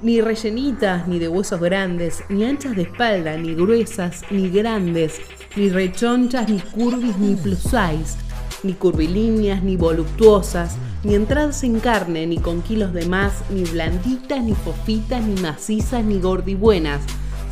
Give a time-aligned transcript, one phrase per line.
[0.00, 5.20] Ni rellenitas, ni de huesos grandes, ni anchas de espalda, ni gruesas, ni grandes,
[5.56, 8.16] ni rechonchas, ni curvis, ni plus size,
[8.62, 14.40] ni curvilíneas, ni voluptuosas, ni entradas en carne, ni con kilos de más, ni blanditas,
[14.42, 17.02] ni fofitas, ni macizas, ni gordibuenas,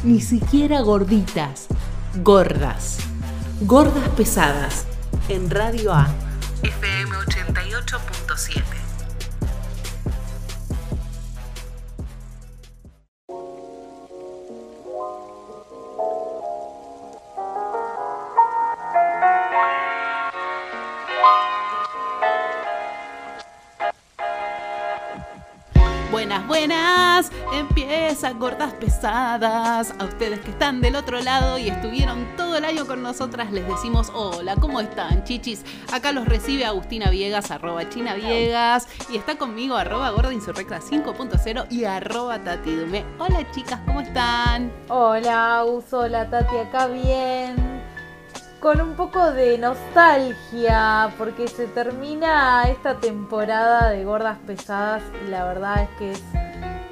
[0.04, 1.66] ni siquiera gorditas,
[2.22, 2.98] gordas,
[3.62, 4.86] gordas pesadas,
[5.28, 6.06] en Radio A,
[6.62, 8.65] FM 88.7.
[29.76, 33.69] A ustedes que están del otro lado y estuvieron todo el año con nosotras, les
[33.69, 35.66] decimos hola, ¿cómo están, chichis?
[35.92, 41.66] Acá los recibe Agustina Viegas, arroba China Viegas, y está conmigo, arroba Gorda Insurrecta 5.0
[41.69, 43.04] y arroba Tati Dume.
[43.19, 44.72] Hola, chicas, ¿cómo están?
[44.88, 47.56] Hola, Agus, hola, Tati, acá bien.
[48.60, 55.44] Con un poco de nostalgia, porque se termina esta temporada de gordas pesadas y la
[55.44, 56.35] verdad es que es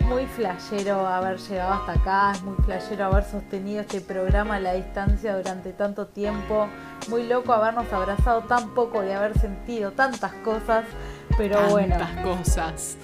[0.04, 4.74] muy flashero haber llegado hasta acá, es muy flashero haber sostenido este programa a la
[4.74, 6.68] distancia durante tanto tiempo,
[7.08, 10.84] muy loco habernos abrazado tan poco y haber sentido tantas cosas,
[11.36, 11.96] pero bueno.
[11.96, 12.96] Tantas cosas.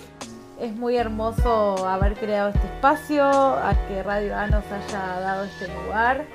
[0.61, 5.69] Es muy hermoso haber creado este espacio, a que Radio A nos haya dado este
[5.69, 6.27] lugar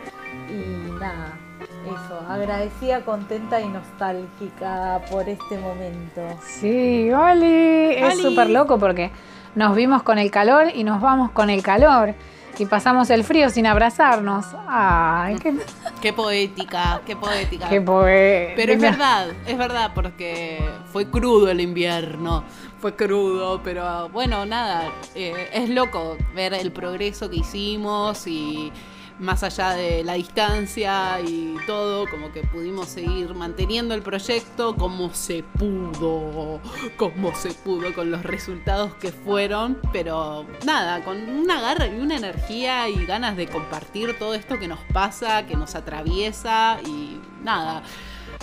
[0.50, 1.38] y nada,
[1.86, 6.22] eso, agradecida, contenta y nostálgica por este momento.
[6.44, 9.12] Sí, Oli, es súper loco porque
[9.56, 12.14] nos vimos con el calor y nos vamos con el calor
[12.58, 14.46] y pasamos el frío sin abrazarnos.
[14.68, 15.54] Ay, qué,
[16.02, 17.68] Qué poética, qué poética.
[17.68, 22.44] qué poe- Pero es verdad, es verdad, porque fue crudo el invierno,
[22.80, 28.72] fue crudo, pero bueno, nada, eh, es loco ver el progreso que hicimos y
[29.20, 35.14] más allá de la distancia y todo, como que pudimos seguir manteniendo el proyecto como
[35.14, 36.60] se pudo,
[36.98, 42.18] como se pudo con los resultados que fueron, pero nada, con una garra y una
[42.18, 47.84] energía y ganas de compartir todo esto que nos pasa, que nos atraviesa y nada.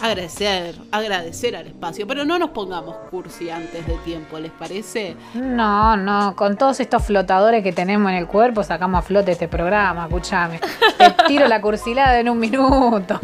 [0.02, 5.14] Agradecer, agradecer al espacio, pero no nos pongamos cursi antes de tiempo, ¿les parece?
[5.34, 9.46] No, no, con todos estos flotadores que tenemos en el cuerpo sacamos a flote este
[9.46, 10.58] programa, escúchame.
[10.98, 13.20] Te tiro la cursilada en un minuto.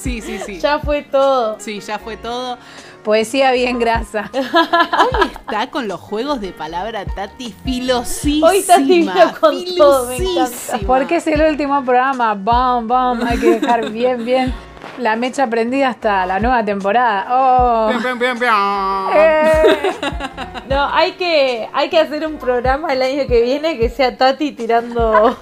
[0.00, 0.58] Sí, sí, sí.
[0.58, 1.60] Ya fue todo.
[1.60, 2.56] Sí, ya fue todo.
[3.04, 4.30] Poesía bien grasa.
[4.34, 8.48] Hoy está con los juegos de palabra Tati filosísima.
[8.48, 9.06] Hoy Tati
[9.38, 10.46] con todo, me encanta.
[10.46, 10.78] filosísima.
[10.86, 12.34] Porque es el último programa.
[12.34, 13.22] Bam, bam.
[13.26, 14.67] Hay que dejar bien, bien
[14.98, 17.26] la mecha prendida hasta la nueva temporada.
[17.30, 17.90] Oh.
[18.18, 19.08] Pian, pian.
[19.14, 19.92] Eh.
[20.68, 24.52] No, hay que, hay que hacer un programa el año que viene que sea Tati
[24.52, 25.36] tirando,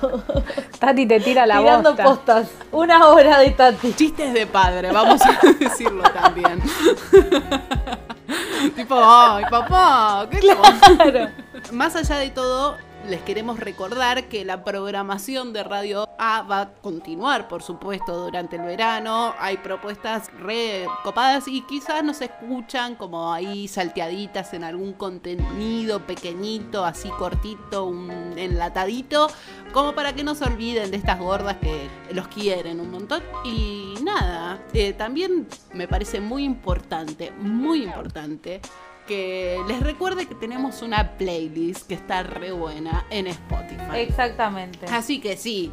[0.78, 2.04] Tati te tira la tirando bosta.
[2.04, 2.50] postas.
[2.72, 3.92] Una hora de Tati.
[3.94, 6.62] Chistes de padre, vamos a decirlo también.
[8.76, 11.28] tipo, ay, papá, ¿qué Claro.
[11.72, 12.76] Más allá de todo,
[13.08, 18.56] les queremos recordar que la programación de Radio A va a continuar, por supuesto, durante
[18.56, 19.34] el verano.
[19.38, 26.84] Hay propuestas re copadas y quizás nos escuchan como ahí salteaditas en algún contenido pequeñito,
[26.84, 29.28] así cortito, un enlatadito,
[29.72, 33.22] como para que no se olviden de estas gordas que los quieren un montón.
[33.44, 38.60] Y nada, eh, también me parece muy importante, muy importante
[39.06, 43.98] que les recuerde que tenemos una playlist que está re buena en Spotify.
[43.98, 44.86] Exactamente.
[44.86, 45.72] Así que sí,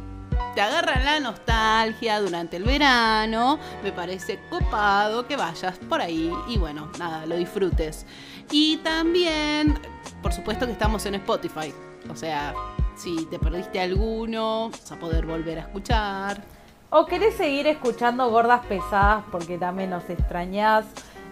[0.54, 6.58] te agarran la nostalgia durante el verano, me parece copado que vayas por ahí y
[6.58, 8.06] bueno, nada, lo disfrutes.
[8.50, 9.78] Y también,
[10.22, 11.72] por supuesto que estamos en Spotify,
[12.08, 12.54] o sea,
[12.96, 16.42] si te perdiste alguno, vas a poder volver a escuchar.
[16.90, 20.84] O querés seguir escuchando gordas pesadas porque también nos extrañás.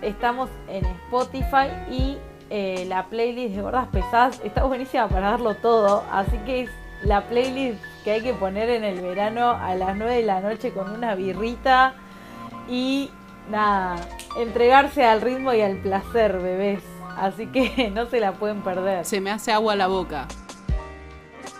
[0.02, 2.18] Estamos en Spotify y
[2.50, 6.04] eh, la playlist de gordas pesadas está buenísima para darlo todo.
[6.12, 6.70] Así que es
[7.04, 10.72] la playlist que hay que poner en el verano a las 9 de la noche
[10.72, 11.94] con una birrita
[12.68, 13.10] y
[13.50, 13.96] nada,
[14.38, 16.82] entregarse al ritmo y al placer, bebés.
[17.16, 19.04] Así que no se la pueden perder.
[19.04, 20.26] Se me hace agua la boca.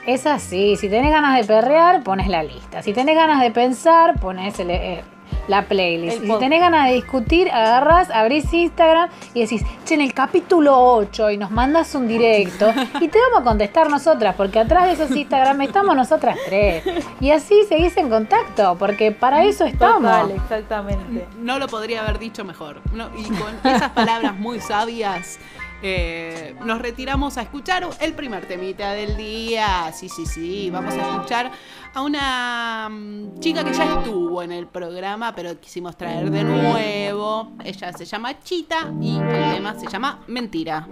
[0.06, 2.82] Es así, si tenés ganas de perrear, pones la lista.
[2.82, 5.04] Si tenés ganas de pensar, pones el- eh,
[5.48, 6.22] la playlist.
[6.22, 11.30] Si tenés ganas de discutir, agarras, abrís Instagram y decís, che, en el capítulo 8
[11.30, 15.16] y nos mandas un directo y te vamos a contestar nosotras, porque atrás de esos
[15.16, 16.84] Instagram estamos nosotras tres.
[17.20, 20.10] Y así seguís en contacto, porque para eso estamos.
[20.10, 21.26] Total, exactamente.
[21.38, 22.80] No lo podría haber dicho mejor.
[23.16, 25.38] Y con esas palabras muy sabias.
[25.84, 29.90] Eh, nos retiramos a escuchar el primer temita del día.
[29.92, 31.50] Sí, sí, sí, vamos a escuchar
[31.94, 37.52] a una mm, chica que ya estuvo en el programa, pero quisimos traer de nuevo.
[37.64, 40.86] Ella se llama Chita y el tema se llama Mentira.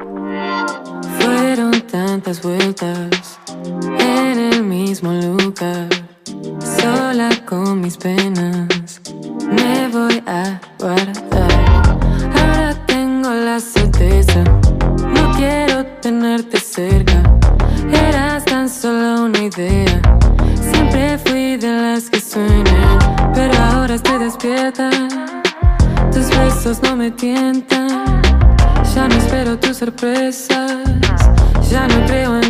[1.20, 3.38] Fueron tantas vueltas
[3.98, 5.88] en el mismo lugar,
[6.60, 9.00] sola con mis penas,
[9.42, 11.29] me voy a guardar.
[26.78, 28.22] no me tientan.
[28.94, 30.78] Ya no espero tus sorpresas.
[31.68, 32.49] Ya no creo en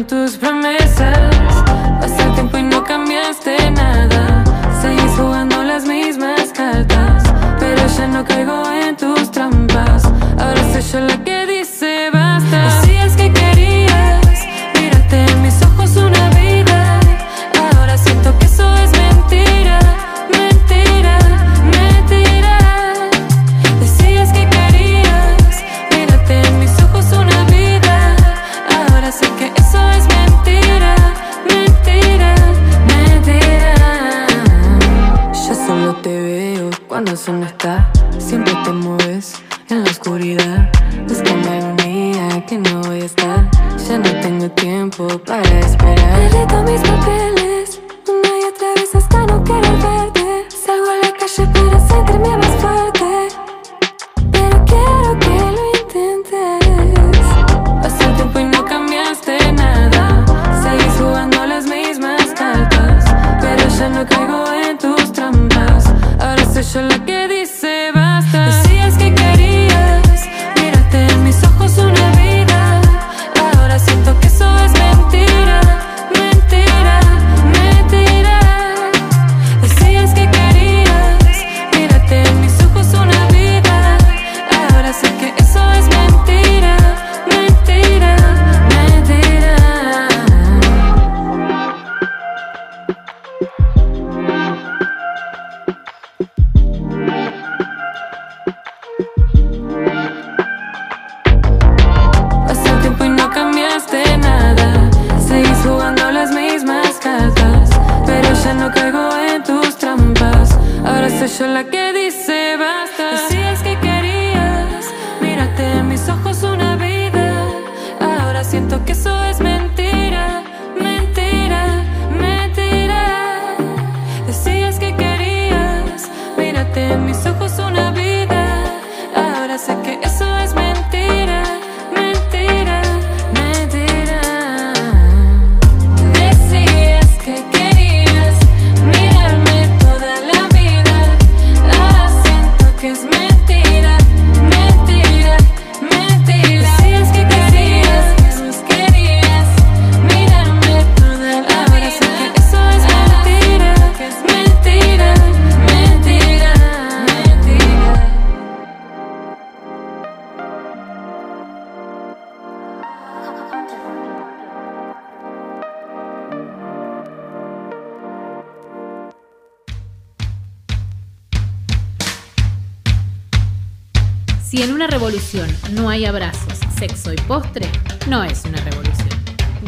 [176.80, 177.68] sexo y postre
[178.08, 179.10] no es una revolución.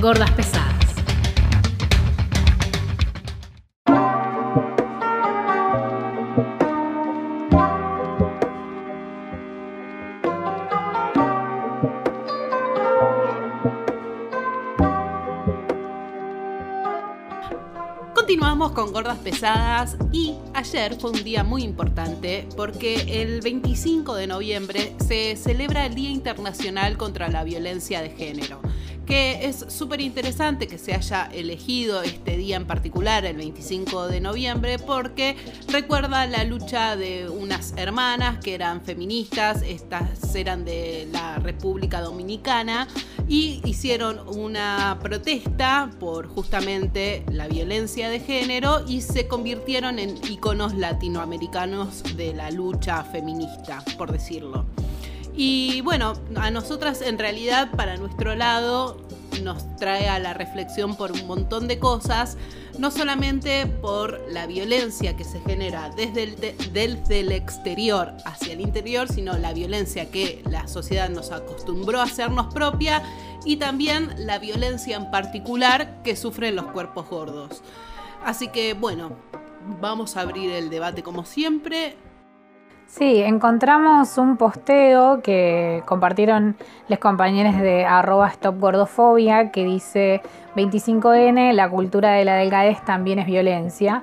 [0.01, 0.82] Gordas pesadas.
[19.03, 25.35] gordas pesadas y ayer fue un día muy importante porque el 25 de noviembre se
[25.35, 28.61] celebra el Día Internacional contra la Violencia de Género
[29.07, 34.21] que es súper interesante que se haya elegido este día en particular, el 25 de
[34.21, 35.37] noviembre, porque
[35.69, 42.87] recuerda la lucha de unas hermanas que eran feministas, estas eran de la República Dominicana,
[43.33, 50.75] y hicieron una protesta por justamente la violencia de género y se convirtieron en iconos
[50.75, 54.67] latinoamericanos de la lucha feminista, por decirlo.
[55.35, 58.99] Y bueno, a nosotras en realidad para nuestro lado
[59.79, 62.37] trae a la reflexión por un montón de cosas,
[62.79, 69.37] no solamente por la violencia que se genera desde el exterior hacia el interior, sino
[69.39, 73.03] la violencia que la sociedad nos acostumbró a hacernos propia
[73.45, 77.63] y también la violencia en particular que sufren los cuerpos gordos.
[78.25, 79.17] Así que bueno,
[79.81, 81.97] vamos a abrir el debate como siempre.
[82.95, 86.57] Sí, encontramos un posteo que compartieron
[86.89, 90.21] los compañeros de arroba stopgordofobia que dice
[90.57, 94.03] 25N, la cultura de la delgadez también es violencia.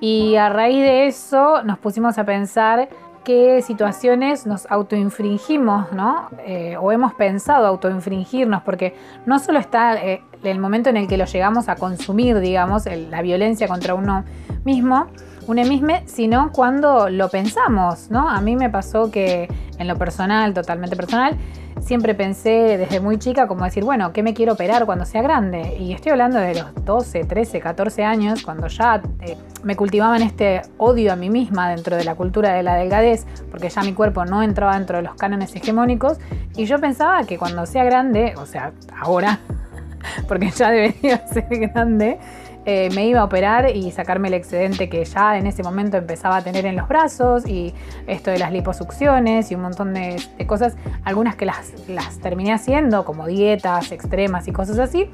[0.00, 2.88] Y a raíz de eso nos pusimos a pensar
[3.22, 6.30] qué situaciones nos autoinfringimos, ¿no?
[6.46, 8.96] Eh, o hemos pensado autoinfringirnos, porque
[9.26, 13.20] no solo está eh, el momento en el que lo llegamos a consumir, digamos, la
[13.20, 14.24] violencia contra uno
[14.64, 15.08] mismo,
[15.46, 18.28] un emisme, sino cuando lo pensamos, ¿no?
[18.28, 21.36] A mí me pasó que en lo personal, totalmente personal,
[21.80, 25.76] siempre pensé desde muy chica como decir, bueno, ¿qué me quiero operar cuando sea grande?
[25.78, 30.62] Y estoy hablando de los 12, 13, 14 años, cuando ya eh, me cultivaban este
[30.78, 34.24] odio a mí misma dentro de la cultura de la delgadez, porque ya mi cuerpo
[34.24, 36.18] no entraba dentro de los cánones hegemónicos,
[36.56, 39.40] y yo pensaba que cuando sea grande, o sea, ahora,
[40.28, 42.18] porque ya debería ser grande,
[42.64, 46.36] eh, me iba a operar y sacarme el excedente que ya en ese momento empezaba
[46.36, 47.74] a tener en los brazos y
[48.06, 53.04] esto de las liposucciones y un montón de, cosas, algunas que las, las terminé haciendo
[53.04, 55.10] como dietas extremas y cosas así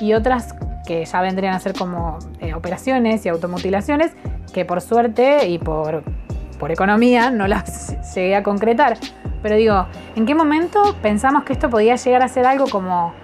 [0.00, 0.54] y otras
[0.86, 4.12] que ya vendrían a ser como eh, operaciones y automutilaciones
[4.52, 6.02] que por suerte y por,
[6.58, 8.98] por economía no las llegué a concretar.
[9.42, 13.14] Pero digo, ¿en qué momento pensamos que esto podía llegar a ser algo como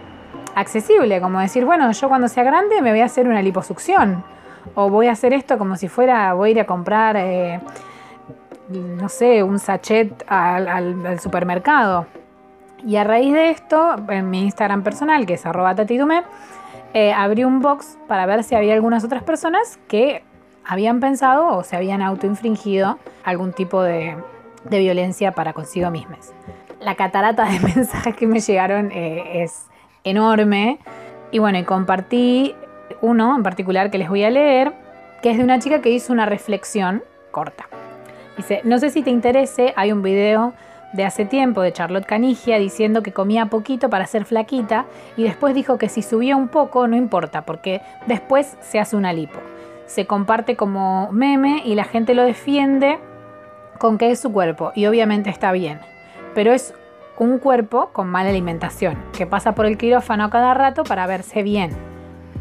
[0.59, 4.25] accesible, como decir, bueno, yo cuando sea grande me voy a hacer una liposucción
[4.75, 7.61] o voy a hacer esto como si fuera, voy a ir a comprar, eh,
[8.69, 12.07] no sé, un sachet al, supermercado.
[12.87, 16.23] Y a raíz de esto, en mi Instagram personal, que es arroba tatidume,
[16.95, 20.23] eh, abrí un box para ver si había algunas otras personas que
[20.65, 24.17] habían pensado o se habían autoinfringido algún tipo de,
[24.71, 26.33] violencia para consigo mismas.
[26.81, 29.69] La catarata de mensajes que me llegaron eh, es
[30.09, 30.79] enorme.
[31.31, 32.55] Y bueno, y compartí
[33.01, 34.73] uno en particular que les voy a leer,
[35.23, 37.69] que es de una chica que hizo una reflexión corta.
[38.37, 40.55] Dice, no sé si te interese, hay un video
[40.93, 44.87] de hace tiempo de Charlotte Canigia diciendo que comía poquito para ser flaquita
[45.17, 49.13] y después dijo que si subía un poco no importa porque después se hace una
[49.13, 49.39] lipo.
[49.87, 52.99] Se comparte como meme y la gente lo defiende
[53.79, 55.81] con que es su cuerpo y obviamente está bien.
[56.35, 56.75] Pero es
[57.19, 61.71] un cuerpo con mala alimentación, que pasa por el quirófano cada rato para verse bien,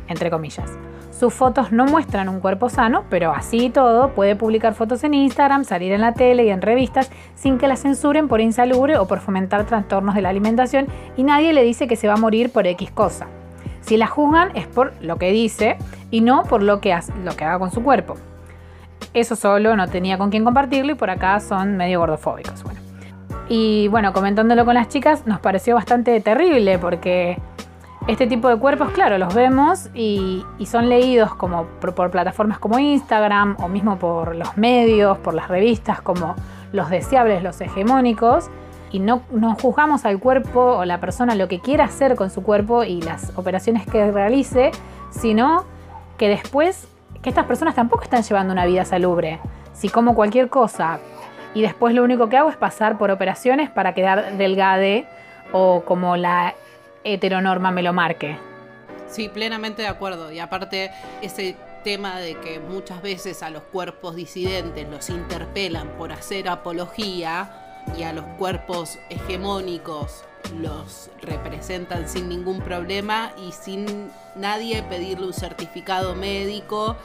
[0.07, 0.77] entre comillas.
[1.11, 5.15] Sus fotos no muestran un cuerpo sano, pero así y todo puede publicar fotos en
[5.15, 9.07] Instagram, salir en la tele y en revistas sin que la censuren por insalubre o
[9.07, 12.51] por fomentar trastornos de la alimentación y nadie le dice que se va a morir
[12.51, 13.25] por X cosa.
[13.81, 15.77] Si la juzgan es por lo que dice
[16.11, 18.13] y no por lo que, hace, lo que haga con su cuerpo.
[19.13, 22.63] Eso solo no tenía con quién compartirlo y por acá son medio gordofóbicos.
[22.63, 22.86] Bueno.
[23.49, 27.37] Y bueno, comentándolo con las chicas, nos pareció bastante terrible porque
[28.07, 33.57] este tipo de cuerpos, claro, los vemos y, son leídos como por, plataformas como Instagram
[33.61, 36.35] o mismo por los medios, por las revistas como
[36.71, 38.49] los deseables, los hegemónicos.
[38.91, 42.41] Y no, no juzgamos al cuerpo o la persona lo que quiera hacer con su
[42.43, 44.71] cuerpo y las operaciones que realice,
[45.09, 45.65] sino
[46.17, 46.87] que después
[47.21, 49.39] que estas personas tampoco están llevando una vida salubre.
[49.73, 50.99] Si como cualquier cosa
[51.57, 55.07] y después lo único que hago es pasar por operaciones para quedar delgade
[55.51, 56.53] o como la
[57.03, 58.37] heteronorma me lo marque.
[59.07, 60.31] Sí, plenamente de acuerdo.
[60.31, 60.91] Y aparte
[61.23, 67.49] ese tema de que muchas veces a los cuerpos disidentes los interpelan por hacer apología
[67.97, 70.25] y a los cuerpos hegemónicos
[70.61, 76.95] los representan sin ningún problema y sin nadie pedirle un certificado médico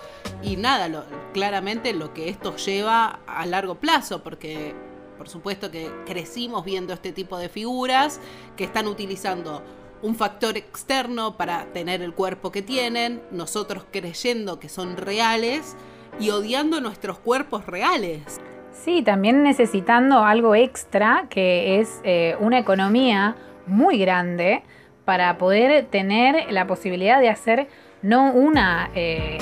[0.43, 4.75] y nada, claramente lo que esto lleva a largo plazo, porque
[5.19, 8.21] por supuesto que crecimos viendo este tipo de figuras
[8.57, 9.63] que están utilizando
[10.03, 15.77] un factor externo para tener el cuerpo que tienen, nosotros creyendo que son reales
[16.19, 18.41] y odiando nuestros cuerpos reales.
[18.73, 23.37] Sí, también necesitando algo extra, que es eh, una economía
[23.67, 24.63] muy grande
[25.05, 27.69] para poder tener la posibilidad de hacer
[28.03, 29.39] no una eh,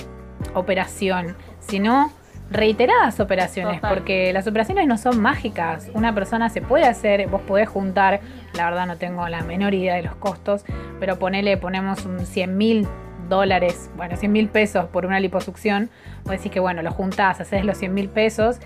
[0.54, 2.12] operación, sino
[2.50, 5.88] reiteradas operaciones, porque las operaciones no son mágicas.
[5.94, 8.20] Una persona se puede hacer, vos podés juntar,
[8.54, 10.64] la verdad no tengo la menor idea de los costos,
[10.98, 12.88] pero ponele, ponemos un 100 mil
[13.28, 15.88] dólares, bueno, 100 mil pesos por una liposucción,
[16.24, 18.58] vos decís que bueno, lo juntás, haces los 100 mil pesos,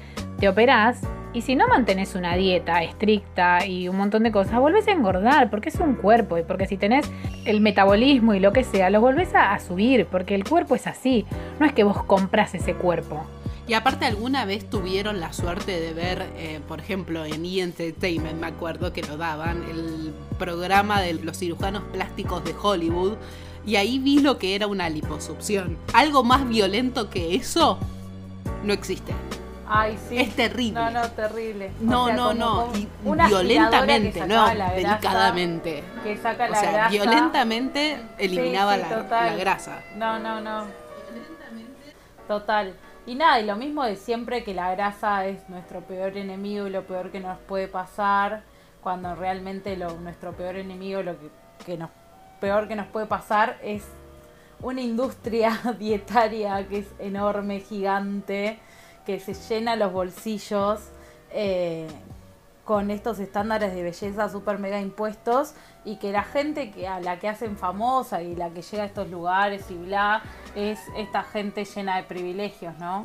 [0.52, 0.66] te
[1.32, 5.48] Y si no mantenés una dieta estricta y un montón de cosas, volvés a engordar
[5.48, 7.10] porque es un cuerpo y porque si tenés
[7.44, 10.86] el metabolismo y lo que sea, lo volvés a, a subir porque el cuerpo es
[10.86, 11.24] así.
[11.58, 13.24] No es que vos compras ese cuerpo.
[13.66, 17.60] Y aparte alguna vez tuvieron la suerte de ver, eh, por ejemplo, en E!
[17.60, 23.14] Entertainment, me acuerdo que lo daban, el programa de los cirujanos plásticos de Hollywood,
[23.64, 25.78] y ahí vi lo que era una liposucción.
[25.94, 27.78] Algo más violento que eso
[28.64, 29.14] no existe.
[29.66, 30.18] Ay, sí.
[30.18, 30.80] Es terrible.
[30.80, 31.70] No, no, terrible.
[31.80, 32.76] O No, sea, no, no.
[32.76, 35.84] Y una violentamente, no, que sacaba la grasa, delicadamente.
[36.02, 36.88] Que saca O la sea, grasa.
[36.90, 39.82] violentamente eliminaba Sí, sí, la, la grasa.
[39.96, 40.66] No, no, no.
[42.28, 42.74] Total.
[43.06, 46.70] Y nada, y lo mismo de siempre que la grasa es nuestro peor enemigo y
[46.70, 48.42] lo peor que nos puede pasar,
[48.82, 51.28] cuando realmente lo, nuestro peor enemigo, lo que,
[51.66, 51.90] que nos
[52.40, 53.84] peor que nos puede pasar es
[54.60, 58.58] una industria dietaria que es enorme, gigante,
[59.04, 60.80] que se llena los bolsillos
[61.30, 61.86] eh,
[62.64, 67.18] con estos estándares de belleza súper mega impuestos y que la gente que a la
[67.18, 70.22] que hacen famosa y la que llega a estos lugares y bla
[70.54, 73.04] es esta gente llena de privilegios, ¿no?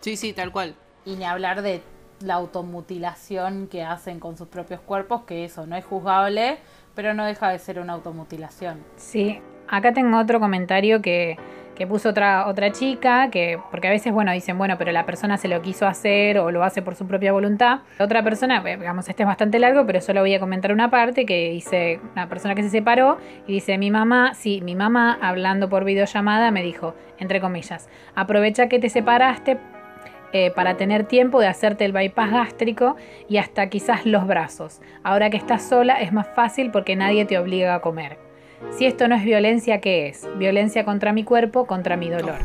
[0.00, 0.76] Sí, sí, tal cual.
[1.04, 1.82] Y ni hablar de
[2.20, 6.58] la automutilación que hacen con sus propios cuerpos, que eso no es juzgable,
[6.94, 8.78] pero no deja de ser una automutilación.
[8.96, 11.36] Sí, acá tengo otro comentario que,
[11.76, 15.36] que puso otra, otra chica, que, porque a veces, bueno, dicen, bueno, pero la persona
[15.36, 17.80] se lo quiso hacer o lo hace por su propia voluntad.
[18.00, 21.26] Otra persona, eh, digamos, este es bastante largo, pero solo voy a comentar una parte
[21.26, 25.68] que dice, una persona que se separó y dice, mi mamá, sí, mi mamá hablando
[25.68, 29.58] por videollamada me dijo, entre comillas, aprovecha que te separaste
[30.32, 32.96] eh, para tener tiempo de hacerte el bypass gástrico
[33.28, 34.80] y hasta quizás los brazos.
[35.04, 38.25] Ahora que estás sola es más fácil porque nadie te obliga a comer.
[38.76, 40.28] Si esto no es violencia, ¿qué es?
[40.36, 42.38] Violencia contra mi cuerpo, contra mi dolor.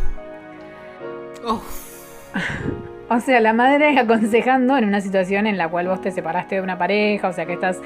[1.45, 1.91] Uf,
[3.09, 6.61] O sea, la madre aconsejando en una situación en la cual vos te separaste de
[6.61, 7.77] una pareja, o sea, que estás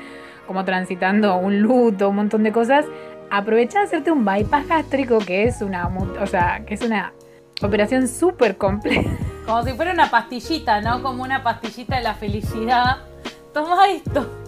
[0.46, 2.86] como transitando un luto, un montón de cosas,
[3.32, 7.12] aprovecha de hacerte un bypass gástrico, que es una, o sea, que es una
[7.64, 9.10] operación súper compleja.
[9.48, 11.02] Como si fuera una pastillita, ¿no?
[11.02, 12.98] Como una pastillita de la felicidad.
[13.52, 14.45] Toma esto.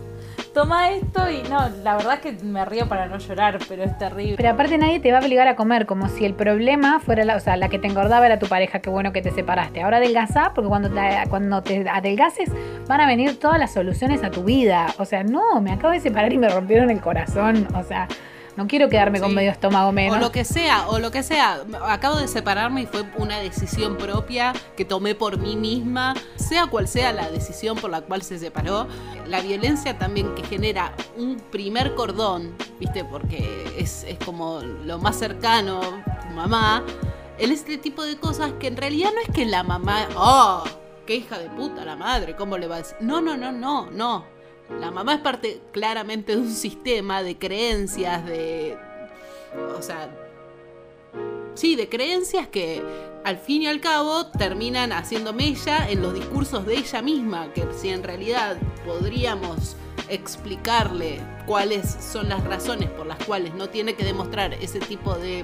[0.58, 3.96] Toma esto y no, la verdad es que me río para no llorar, pero es
[4.00, 4.38] terrible.
[4.38, 7.36] Pero aparte nadie te va a obligar a comer, como si el problema fuera la,
[7.36, 9.84] o sea, la que te engordaba era tu pareja, qué bueno que te separaste.
[9.84, 12.50] Ahora adelgazá, porque cuando te, cuando te adelgaces
[12.88, 14.88] van a venir todas las soluciones a tu vida.
[14.98, 17.68] O sea, no, me acabo de separar y me rompieron el corazón.
[17.76, 18.08] O sea,
[18.58, 20.18] no quiero quedarme con medio estómago menos.
[20.18, 21.62] O lo que sea, o lo que sea.
[21.84, 26.16] Acabo de separarme y fue una decisión propia que tomé por mí misma.
[26.36, 28.88] Sea cual sea la decisión por la cual se separó,
[29.28, 33.06] la violencia también que genera un primer cordón, ¿viste?
[33.06, 35.80] Porque es, es como lo más cercano,
[36.28, 36.84] tu mamá.
[37.38, 40.64] En este tipo de cosas que en realidad no es que la mamá, oh,
[41.06, 42.98] qué hija de puta la madre, ¿cómo le va a decir?
[43.02, 44.37] No, no, no, no, no.
[44.80, 48.78] La mamá es parte claramente de un sistema de creencias, de...
[49.78, 50.10] O sea...
[51.56, 52.84] Sí, de creencias que
[53.24, 57.66] al fin y al cabo terminan haciendo mella en los discursos de ella misma, que
[57.76, 59.76] si en realidad podríamos
[60.08, 65.44] explicarle cuáles son las razones por las cuales no tiene que demostrar ese tipo de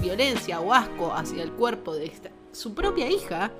[0.00, 3.50] violencia o asco hacia el cuerpo de esta- su propia hija,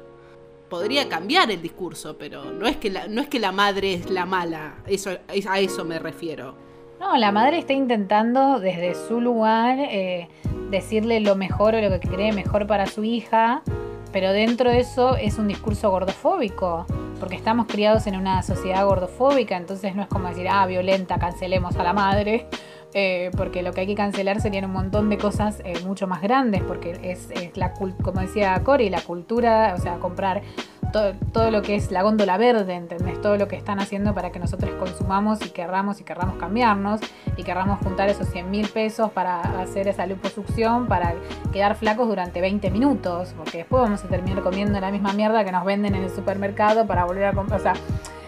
[0.70, 4.08] podría cambiar el discurso, pero no es que la, no es que la madre es
[4.08, 6.54] la mala, eso, es- a eso me refiero.
[6.98, 10.28] No, la madre está intentando desde su lugar eh,
[10.70, 13.62] decirle lo mejor o lo que cree mejor para su hija,
[14.12, 16.86] pero dentro de eso es un discurso gordofóbico,
[17.18, 21.74] porque estamos criados en una sociedad gordofóbica, entonces no es como decir, ah, violenta, cancelemos
[21.76, 22.46] a la madre,
[22.94, 26.22] eh, porque lo que hay que cancelar serían un montón de cosas eh, mucho más
[26.22, 30.42] grandes, porque es, es la como decía Cory, la cultura, o sea, comprar
[30.92, 33.20] todo, todo lo que es la góndola verde, ¿entendés?
[33.20, 37.00] Todo lo que están haciendo para que nosotros consumamos y querramos y querramos cambiarnos
[37.36, 41.14] y querramos juntar esos 100 mil pesos para hacer esa liposucción, para
[41.52, 45.52] quedar flacos durante 20 minutos, porque después vamos a terminar comiendo la misma mierda que
[45.52, 47.60] nos venden en el supermercado para volver a comprar.
[47.60, 47.74] O sea,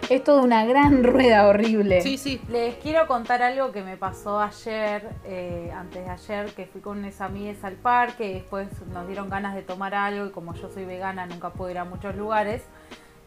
[0.09, 2.01] es toda una gran rueda horrible.
[2.01, 2.41] Sí, sí.
[2.49, 6.99] Les quiero contar algo que me pasó ayer, eh, antes de ayer, que fui con
[6.99, 10.69] unas amigas al parque y después nos dieron ganas de tomar algo y como yo
[10.69, 12.63] soy vegana nunca puedo ir a muchos lugares.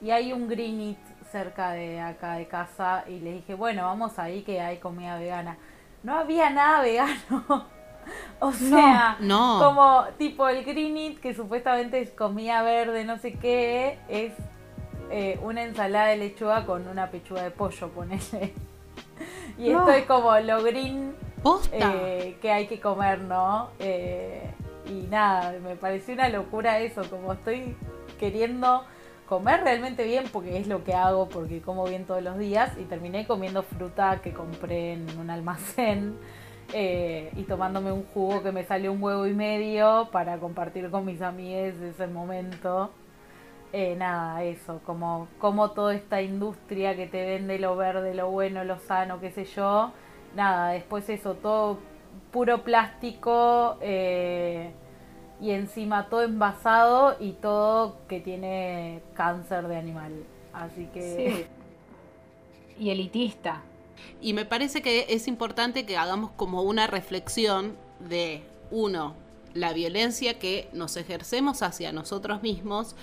[0.02, 4.18] Y hay un Green Eat cerca de acá de casa y le dije, bueno, vamos
[4.18, 5.56] ahí que hay comida vegana.
[6.02, 7.66] No había nada vegano.
[8.40, 9.60] o sea, No.
[9.64, 14.32] como tipo el Green Eat que supuestamente es comida verde, no sé qué, es
[15.10, 18.52] eh, una ensalada de lechuga con una pechuga de pollo, ponele.
[19.58, 19.78] Y No.
[19.80, 21.14] esto es como lo green
[21.72, 23.70] eh, que hay que comer, ¿no?
[23.78, 24.42] Eh,
[24.88, 27.74] y nada, me pareció una locura eso, como estoy
[28.20, 28.84] queriendo
[29.28, 32.84] comer realmente bien, porque es lo que hago, porque como bien todos los días, y
[32.84, 36.18] terminé comiendo fruta que compré en un almacén.
[36.72, 41.04] eh, y tomándome un jugo que me salió un huevo y medio para compartir con
[41.06, 42.90] mis amigues ese momento.
[43.72, 48.64] Eh, nada, eso, como, como toda esta industria que te vende lo verde, lo bueno,
[48.64, 49.92] lo sano, qué sé yo.
[50.34, 51.78] Nada, después eso, todo
[52.30, 54.70] puro plástico eh,
[55.40, 60.12] y encima todo envasado y todo que tiene cáncer de animal.
[60.52, 61.46] Así que...
[62.78, 63.62] Y elitista.
[64.20, 69.14] Y me parece que es importante que hagamos como una reflexión de, uno,
[69.54, 72.94] la violencia que nos ejercemos hacia nosotros mismos,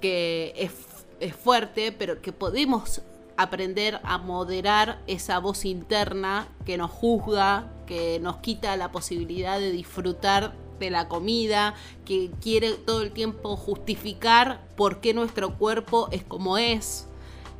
[0.00, 0.72] que es,
[1.20, 3.02] es fuerte, pero que podemos
[3.36, 9.72] aprender a moderar esa voz interna que nos juzga, que nos quita la posibilidad de
[9.72, 16.24] disfrutar de la comida, que quiere todo el tiempo justificar por qué nuestro cuerpo es
[16.24, 17.06] como es.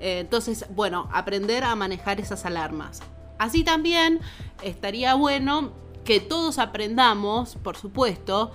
[0.01, 3.01] Eh, entonces, bueno, aprender a manejar esas alarmas.
[3.39, 4.21] Así también
[4.63, 5.73] estaría bueno
[6.05, 8.53] que todos aprendamos, por supuesto,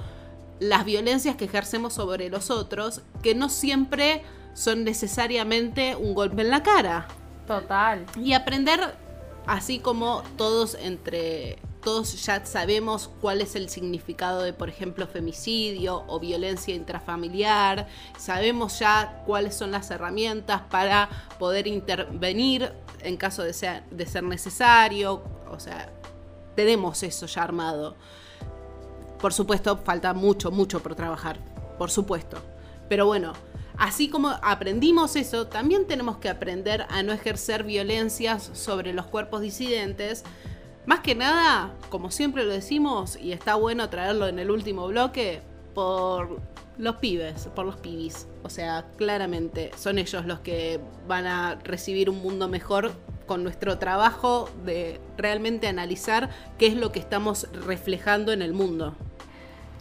[0.59, 6.49] las violencias que ejercemos sobre los otros, que no siempre son necesariamente un golpe en
[6.49, 7.07] la cara.
[7.47, 8.05] Total.
[8.15, 8.95] Y aprender,
[9.45, 16.03] así como todos entre todos ya sabemos cuál es el significado de, por ejemplo, femicidio
[16.07, 17.87] o violencia intrafamiliar,
[18.17, 24.23] sabemos ya cuáles son las herramientas para poder intervenir en caso de ser, de ser
[24.23, 25.91] necesario, o sea,
[26.55, 27.95] tenemos eso ya armado.
[29.25, 31.39] Por supuesto, falta mucho, mucho por trabajar,
[31.79, 32.37] por supuesto.
[32.87, 33.33] Pero bueno,
[33.75, 39.41] así como aprendimos eso, también tenemos que aprender a no ejercer violencias sobre los cuerpos
[39.41, 40.23] disidentes.
[40.85, 45.41] Más que nada, como siempre lo decimos, y está bueno traerlo en el último bloque,
[45.73, 46.39] por
[46.77, 48.27] los pibes, por los pibis.
[48.43, 52.91] O sea, claramente son ellos los que van a recibir un mundo mejor
[53.25, 58.95] con nuestro trabajo de realmente analizar qué es lo que estamos reflejando en el mundo.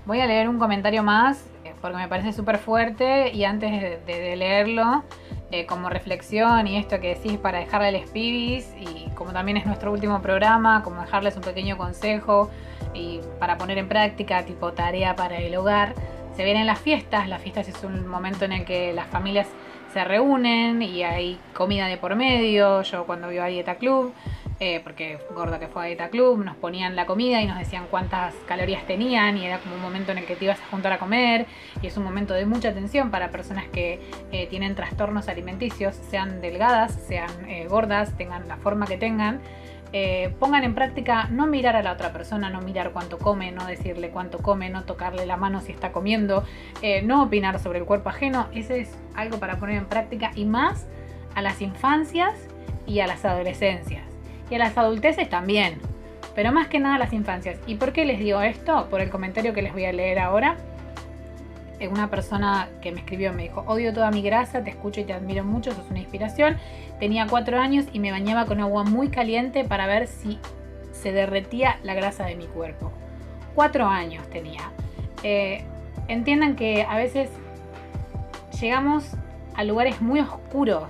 [0.07, 4.37] Voy a leer un comentario más eh, porque me parece súper fuerte y antes de,
[4.37, 5.03] leerlo,
[5.51, 9.91] eh, como reflexión y esto que decís para dejarle pibis y como también es nuestro
[9.91, 12.51] último programa, como dejarles un pequeño consejo
[12.93, 15.95] y para poner en práctica tipo tarea para el hogar.
[16.37, 19.47] Se vienen las fiestas, las fiestas es un momento en el que las familias
[19.95, 22.83] se reúnen y hay comida de por medio.
[22.83, 24.13] Yo cuando iba a Dieta Club,
[24.61, 27.87] eh, porque gorda que fue a Dieta Club, nos ponían la comida y nos decían
[27.91, 30.93] cuántas calorías tenían y era como un momento en el que te ibas a juntar
[30.93, 31.47] a comer
[31.83, 36.41] y es un momento de mucha atención para personas que eh, tienen trastornos alimenticios, sean
[36.41, 39.41] delgadas, sean eh, gordas, tengan la forma que tengan.
[40.41, 44.11] Pongan en práctica no mirar a la otra persona, no mirar cuánto come, no decirle
[44.11, 46.43] cuánto come, no tocarle la mano si está comiendo,
[47.05, 48.49] no opinar sobre el cuerpo ajeno.
[48.53, 50.89] Ese es algo para poner en práctica y más
[51.37, 52.35] a las infancias
[52.89, 54.14] y a las adolescencias.
[54.51, 55.81] Y a las adulteces también.
[56.35, 57.59] Pero más que nada a las infancias.
[57.67, 58.89] ¿Y por qué les digo esto?
[58.91, 60.57] Por el comentario que les voy a leer ahora.
[61.79, 65.05] Eh, Una persona que me escribió me dijo, odio toda mi grasa, te escucho y
[65.05, 66.57] te admiro mucho, sos una inspiración.
[66.99, 70.39] Tenía cuatro años y me bañaba con agua muy caliente para ver si
[70.93, 72.93] se derretía la grasa de mi cuerpo.
[73.55, 74.71] Cuatro años tenía.
[75.23, 75.65] Eh,
[76.09, 77.31] entiendan que a veces
[78.61, 79.05] llegamos
[79.55, 80.85] a lugares muy oscuros,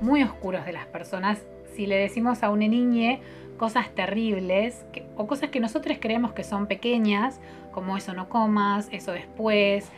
[0.00, 1.38] muy oscuros de las personas,
[1.80, 3.20] si le decimos a una niña
[3.56, 4.84] cosas terribles
[5.16, 7.40] o cosas que nosotros creemos que son pequeñas,
[7.72, 9.90] como eso no comas, eso después.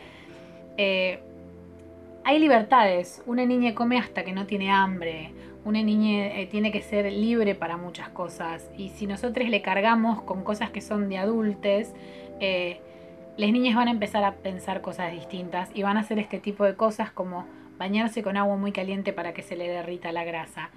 [0.77, 1.19] Eh,
[2.23, 3.21] hay libertades.
[3.25, 5.33] Una niña come hasta que no tiene hambre.
[5.65, 8.69] Una niña eh, tiene que ser libre para muchas cosas.
[8.77, 11.89] Y si nosotros le cargamos con cosas que son de adultos,
[12.39, 12.79] eh,
[13.35, 16.63] las niñas van a empezar a pensar cosas distintas y van a hacer este tipo
[16.63, 17.45] de cosas como
[17.77, 20.69] bañarse con agua muy caliente para que se le derrita la grasa.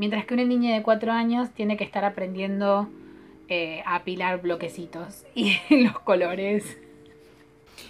[0.00, 2.88] Mientras que una niña de 4 años tiene que estar aprendiendo
[3.50, 6.78] eh, a apilar bloquecitos y los colores.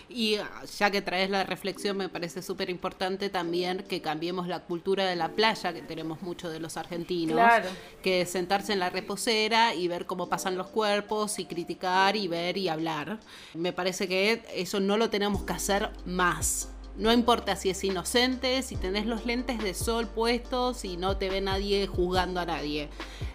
[0.08, 4.64] Y ah, ya que traes la reflexión, me parece súper importante también que cambiemos la
[4.64, 7.36] cultura de la playa, que tenemos mucho de los argentinos.
[7.36, 7.68] Claro.
[8.02, 12.56] Que sentarse en la reposera y ver cómo pasan los cuerpos y criticar y ver
[12.56, 13.20] y hablar.
[13.54, 16.70] Me parece que eso no lo tenemos que hacer más.
[16.96, 21.30] No importa si es inocente, si tenés los lentes de sol puestos y no te
[21.30, 22.88] ve nadie juzgando a nadie.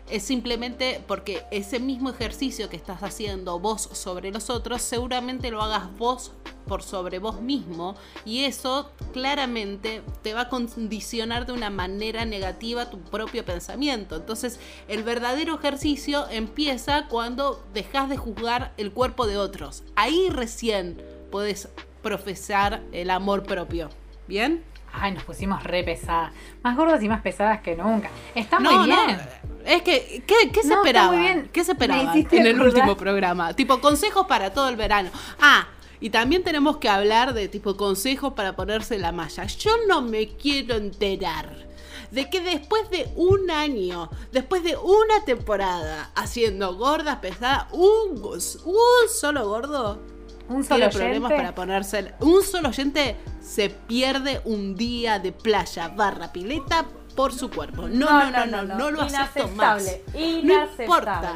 [0.09, 5.61] Es simplemente porque ese mismo ejercicio que estás haciendo vos sobre los otros, seguramente lo
[5.63, 6.31] hagas vos
[6.67, 12.89] por sobre vos mismo y eso claramente te va a condicionar de una manera negativa
[12.89, 14.15] tu propio pensamiento.
[14.15, 19.83] Entonces el verdadero ejercicio empieza cuando dejas de juzgar el cuerpo de otros.
[19.95, 21.69] Ahí recién puedes
[22.09, 23.89] profesar el amor propio.
[24.27, 24.63] ¿Bien?
[24.93, 26.31] Ay, nos pusimos re pesadas.
[26.63, 28.09] Más gordas y más pesadas que nunca.
[28.35, 29.17] Está No, muy bien.
[29.17, 29.65] no.
[29.65, 31.07] Es que, ¿qué, qué se No, esperaba?
[31.13, 31.49] muy bien.
[31.51, 33.53] ¿Qué se esperaba en el último programa?
[33.55, 35.09] Tipo, consejos para todo el verano.
[35.41, 35.67] Ah,
[35.99, 39.45] y también tenemos que hablar de tipo consejos para ponerse la malla.
[39.45, 41.65] Yo no me quiero enterar
[42.11, 49.09] de que después de un año, después de una temporada haciendo gordas pesadas, un, un
[49.11, 49.99] solo gordo
[50.47, 51.35] Un solo tiene problemas oyente.
[51.43, 52.13] para ponerse.
[52.19, 57.87] Un solo oyente se pierde un día de playa barra pileta por su cuerpo.
[57.87, 59.83] No, no, no, no, no, lo acepto más.
[60.13, 60.43] Inaceptable.
[60.43, 61.33] No importa.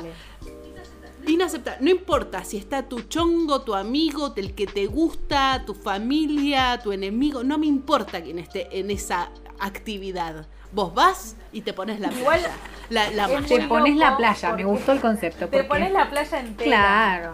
[1.28, 1.80] Inaceptable.
[1.84, 6.92] No importa si está tu chongo, tu amigo, el que te gusta, tu familia, tu
[6.92, 7.44] enemigo.
[7.44, 10.48] No me importa quién esté en esa actividad.
[10.72, 12.56] Vos vas y te pones la Igual playa.
[12.90, 13.28] La, la.
[13.44, 15.40] Te pones la playa, me gustó el concepto.
[15.40, 16.66] Te porque- pones la playa entera.
[16.70, 17.32] Claro.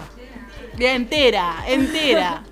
[0.79, 2.43] Entera, entera.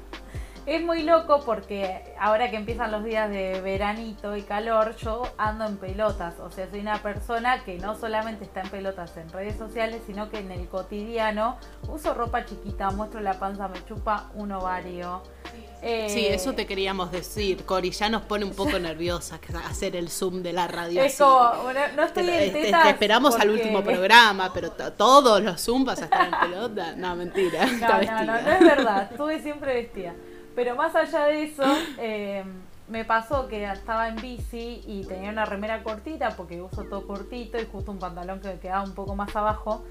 [0.66, 5.66] Es muy loco porque ahora que empiezan los días de veranito y calor, yo ando
[5.66, 6.36] en pelotas.
[6.40, 10.30] O sea, soy una persona que no solamente está en pelotas en redes sociales, sino
[10.30, 11.58] que en el cotidiano
[11.90, 15.22] uso ropa chiquita, muestro la panza, me chupa un ovario.
[15.82, 17.92] Eh, Sí, eso te queríamos decir, Cori.
[17.92, 19.38] Ya nos pone un poco nerviosa
[19.70, 21.02] hacer el zoom de la radio.
[21.04, 21.24] Es así.
[21.24, 24.94] como, bueno, no estoy Te, en te- tetas te esperamos al último programa, pero to-
[24.94, 26.94] todos los zoom vas a estar en pelota.
[26.96, 27.66] No, mentira.
[27.82, 29.10] No, no, no, no es verdad.
[29.12, 30.14] Estuve siempre vestida.
[30.56, 31.64] Pero más allá de eso,
[31.98, 32.44] eh,
[32.88, 37.58] me pasó que estaba en bici y tenía una remera cortita porque uso todo cortito
[37.60, 39.84] y justo un pantalón que quedaba un poco más abajo.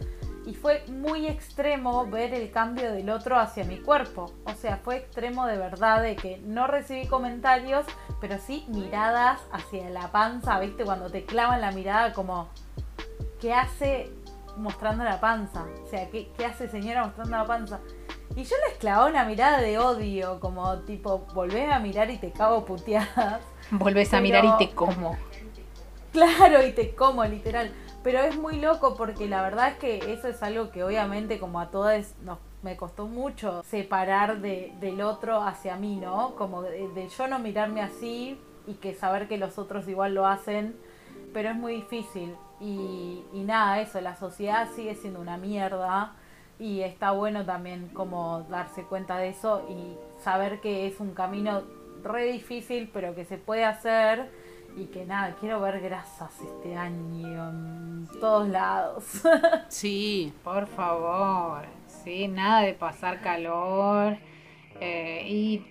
[0.44, 4.32] Y fue muy extremo ver el cambio del otro hacia mi cuerpo.
[4.44, 7.86] O sea, fue extremo de verdad de que no recibí comentarios,
[8.20, 10.84] pero sí miradas hacia la panza, ¿viste?
[10.84, 12.48] Cuando te clavan la mirada como,
[13.40, 14.10] ¿qué hace
[14.56, 15.64] mostrando la panza?
[15.84, 17.80] O sea, ¿qué, qué hace señora mostrando la panza?
[18.34, 22.30] Y yo les clavaba una mirada de odio, como tipo, volvés a mirar y te
[22.30, 23.40] cago puteadas.
[23.70, 25.16] Volvés a mirar y te como.
[26.12, 27.72] Claro, y te como, literal.
[28.02, 31.60] Pero es muy loco porque la verdad es que eso es algo que obviamente como
[31.60, 36.34] a todas nos, me costó mucho separar de, del otro hacia mí, ¿no?
[36.34, 40.26] Como de, de yo no mirarme así y que saber que los otros igual lo
[40.26, 40.76] hacen,
[41.32, 42.34] pero es muy difícil.
[42.60, 46.14] Y, y nada, eso, la sociedad sigue siendo una mierda
[46.58, 51.62] y está bueno también como darse cuenta de eso y saber que es un camino
[52.04, 54.30] re difícil, pero que se puede hacer
[54.76, 59.04] y que nada, quiero ver grasas este año en todos lados.
[59.68, 61.62] Sí, Por favor.
[61.86, 64.16] Sí, nada de pasar calor.
[64.80, 65.66] eh, y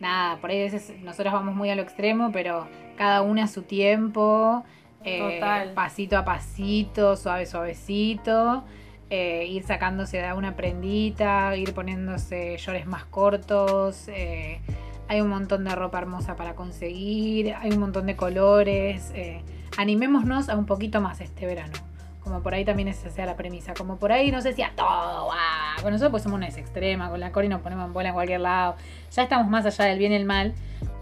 [0.00, 3.48] nada, por ahí a veces nosotros vamos muy a lo extremo, pero cada una a
[3.48, 4.64] su tiempo.
[5.04, 5.72] eh, Total.
[5.74, 8.64] Pasito a pasito, suave, suavecito.
[9.10, 14.08] Eh, ir sacándose de una prendita, ir poniéndose llores más cortos.
[14.08, 14.60] eh,
[15.08, 19.12] hay un montón de ropa hermosa para conseguir, hay un montón de colores.
[19.14, 19.42] eh,
[19.76, 21.74] animémonos a un poquito más este verano.
[22.22, 23.72] Como por ahí también esa sea la premisa.
[23.74, 25.26] Como por ahí no sé si a todo.
[25.26, 25.82] ¡guau!
[25.82, 27.08] Con nosotros pues somos una ex extrema.
[27.08, 28.74] Con la Cori nos ponemos en bola en cualquier lado.
[29.12, 30.52] Ya estamos más allá del bien y el mal.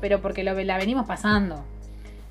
[0.02, 1.64] Pero porque lo, la venimos pasando.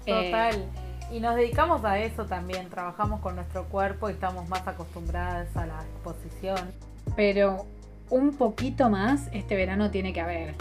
[0.06, 0.64] Eh, Total.
[1.13, 5.67] Y nos dedicamos a eso también, trabajamos con nuestro cuerpo y estamos más acostumbradas a
[5.67, 6.58] la exposición.
[7.15, 7.67] pero
[8.10, 10.56] un poquito más este verano tiene que haber.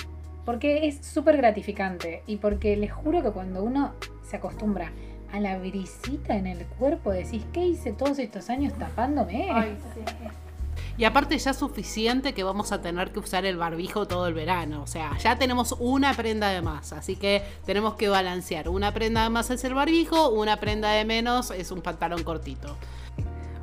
[0.45, 2.23] Porque es súper gratificante.
[2.27, 4.93] Y porque les juro que cuando uno se acostumbra
[5.33, 9.49] a la brisita en el cuerpo, decís, ¿qué hice todos estos años tapándome?
[9.51, 10.01] Ay, sí.
[10.99, 14.35] Y aparte ya es suficiente que vamos a tener que usar el barbijo todo el
[14.35, 14.83] verano.
[14.83, 16.93] O sea, ya tenemos una prenda de más.
[16.93, 18.69] Así que tenemos que balancear.
[18.69, 22.77] Una prenda de más es el barbijo, una prenda de menos es un pantalón cortito.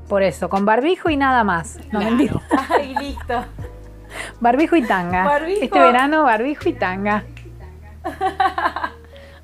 [0.08, 1.78] Por eso, con barbijo y nada más.
[1.92, 2.15] No, Claro.
[2.15, 2.42] mentira.
[2.70, 3.46] Ay, listo.
[4.39, 5.24] Barbijo y tanga.
[5.26, 5.62] Barbijo.
[5.65, 7.24] Este verano, barbijo y tanga.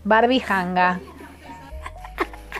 [0.03, 0.99] Barbijanga.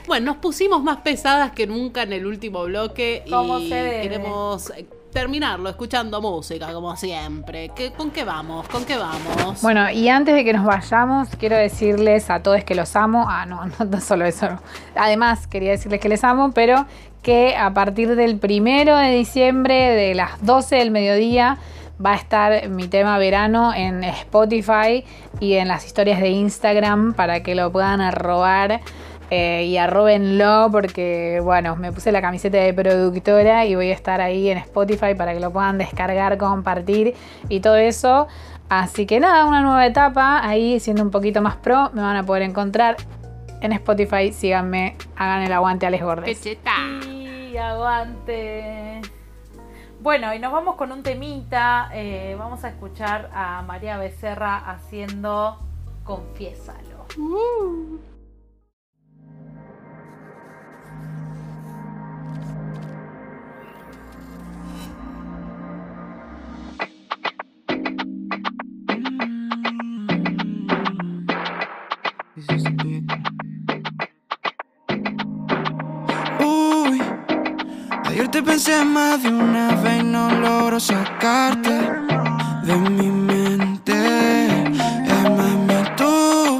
[0.06, 3.68] Bueno, nos pusimos más pesadas que nunca en el último bloque y
[4.02, 4.72] queremos
[5.20, 7.70] terminarlo escuchando música, como siempre.
[7.74, 8.68] ¿Qué- ¿Con qué vamos?
[8.68, 9.62] ¿Con qué vamos?
[9.62, 13.24] Bueno, y antes de que nos vayamos, quiero decirles a todos que los amo.
[13.26, 14.46] Ah, no, no, solo eso.
[14.94, 16.84] Además, quería decirles que les amo, pero
[17.22, 21.56] que a partir del primero de diciembre, de las 12 del mediodía,
[22.04, 25.02] va a estar mi tema verano en Spotify
[25.40, 28.82] y en las historias de Instagram para que lo puedan arrobar.
[29.30, 34.20] Eh, y arrobenlo porque, bueno, me puse la camiseta de productora y voy a estar
[34.20, 37.14] ahí en Spotify para que lo puedan descargar, compartir
[37.48, 38.28] y todo eso.
[38.68, 41.90] Así que nada, una nueva etapa ahí siendo un poquito más pro.
[41.92, 42.96] Me van a poder encontrar
[43.60, 44.32] en Spotify.
[44.32, 46.46] Síganme, hagan el aguante a Les ¡Qué Gordes.
[47.06, 49.00] Y aguante.
[50.00, 51.90] Bueno, y nos vamos con un temita.
[51.92, 55.58] eh, vamos a escuchar a María Becerra haciendo
[56.04, 57.06] Confiésalo.
[57.18, 57.98] Uy,
[78.46, 81.76] pensé más de una vez y no logro sacarte
[82.62, 83.96] de mi mente.
[85.12, 86.58] Es mami, tú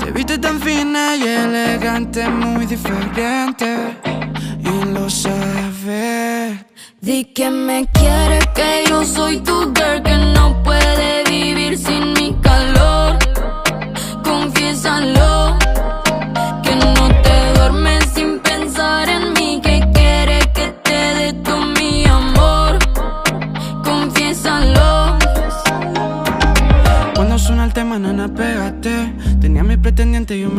[0.00, 3.68] te viste tan fina y elegante, muy diferente.
[4.70, 6.58] Y lo sabes.
[7.00, 8.31] Di que me quieres,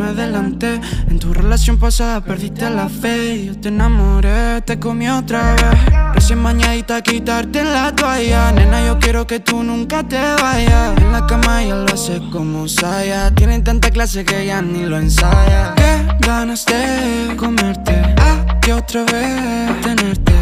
[0.06, 3.46] En tu relación pasada perdiste la fe.
[3.46, 6.14] Yo te enamoré, te comí otra vez.
[6.14, 8.52] Recién mañadita quitarte la toalla.
[8.52, 10.96] Nena, yo quiero que tú nunca te vayas.
[10.98, 13.34] En la cama ella lo hace como Saya.
[13.34, 15.74] Tienen tanta clase que ya ni lo ensaya.
[15.74, 17.92] Qué ganas de comerte.
[18.18, 18.44] Ah,
[18.76, 20.32] otra vez tenerte.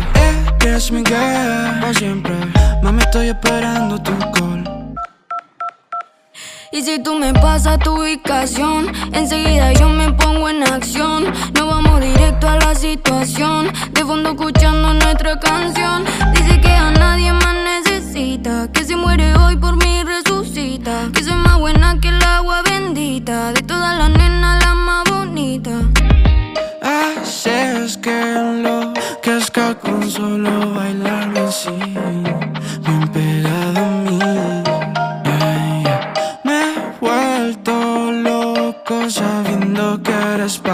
[0.66, 2.34] Eres mi girl, por siempre.
[2.82, 4.81] Mami, estoy esperando tu call.
[6.74, 11.24] Y si tú me pasas tu ubicación, enseguida yo me pongo en acción.
[11.52, 16.04] Nos vamos directo a la situación, de fondo escuchando nuestra canción.
[16.32, 21.10] Dice que a nadie más necesita, que si muere hoy por mí resucita.
[21.12, 25.72] Que soy más buena que el agua bendita, de todas las nenas la más bonita.
[26.80, 34.81] Haces que lo que es que con solo bailarme así, bien pegado a mí.
[40.48, 40.71] Sabiendo que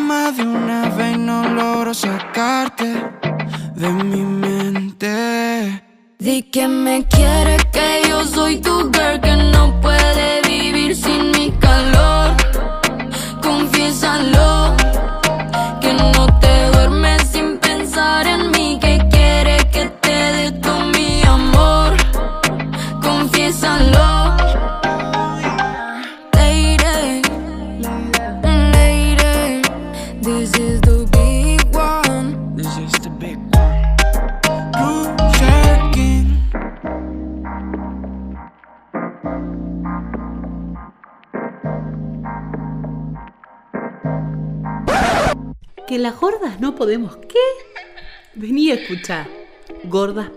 [0.00, 0.49] te pensé más de una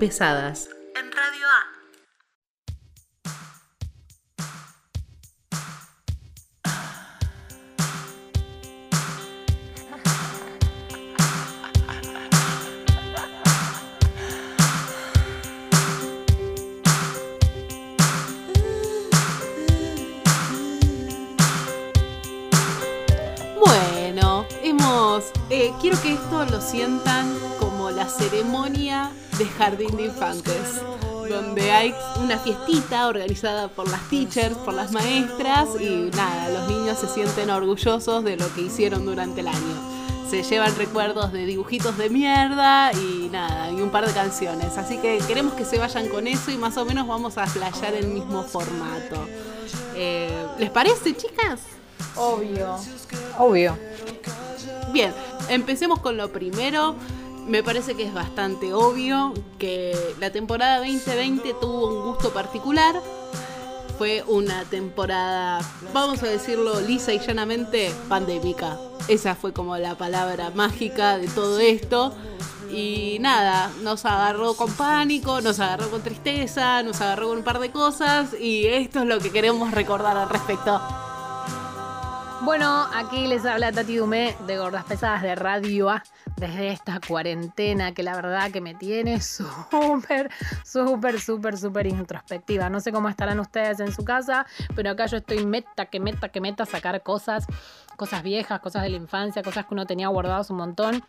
[0.07, 0.67] pesadas.
[0.99, 1.59] En Radio A.
[23.57, 25.31] Bueno, hemos.
[25.49, 27.52] eh, quiero que esto lo sientan
[28.03, 30.81] la ceremonia de jardín de infantes,
[31.29, 36.99] donde hay una fiestita organizada por las teachers, por las maestras, y nada, los niños
[36.99, 39.93] se sienten orgullosos de lo que hicieron durante el año.
[40.29, 44.77] Se llevan recuerdos de dibujitos de mierda y nada, y un par de canciones.
[44.77, 47.93] Así que queremos que se vayan con eso y más o menos vamos a flashear
[47.93, 49.27] el mismo formato.
[49.95, 51.61] Eh, ¿Les parece, chicas?
[52.17, 52.75] Obvio.
[53.37, 53.77] Obvio.
[54.91, 55.13] Bien,
[55.49, 56.95] empecemos con lo primero.
[57.47, 62.95] Me parece que es bastante obvio que la temporada 2020 tuvo un gusto particular.
[63.97, 65.59] Fue una temporada,
[65.93, 68.79] vamos a decirlo lisa y llanamente, pandémica.
[69.07, 72.15] Esa fue como la palabra mágica de todo esto.
[72.71, 77.59] Y nada, nos agarró con pánico, nos agarró con tristeza, nos agarró con un par
[77.59, 80.81] de cosas y esto es lo que queremos recordar al respecto.
[82.43, 86.03] Bueno, aquí les habla Tati Dumé de Gordas Pesadas de Radio A
[86.35, 90.29] desde esta cuarentena que la verdad que me tiene súper,
[90.65, 92.69] súper, súper, súper introspectiva.
[92.69, 96.27] No sé cómo estarán ustedes en su casa, pero acá yo estoy meta, que meta,
[96.27, 97.47] que meta sacar cosas,
[97.95, 101.01] cosas viejas, cosas de la infancia, cosas que uno tenía guardados un montón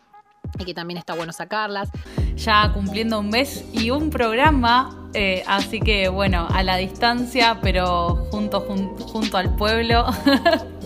[0.57, 1.89] y que también está bueno sacarlas.
[2.37, 8.25] Ya cumpliendo un mes y un programa, eh, así que bueno, a la distancia, pero
[8.31, 10.05] junto al pueblo.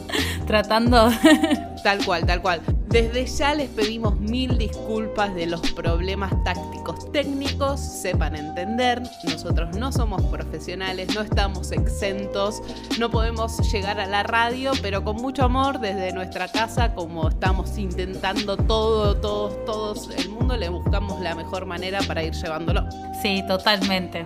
[0.50, 1.12] tratando.
[1.84, 2.60] tal cual, tal cual.
[2.88, 9.92] Desde ya les pedimos mil disculpas de los problemas tácticos técnicos, sepan entender, nosotros no
[9.92, 12.64] somos profesionales, no estamos exentos,
[12.98, 17.78] no podemos llegar a la radio, pero con mucho amor desde nuestra casa, como estamos
[17.78, 22.90] intentando todo, todos, todos el mundo, le buscamos la mejor manera para ir llevándolo.
[23.22, 24.26] Sí, totalmente.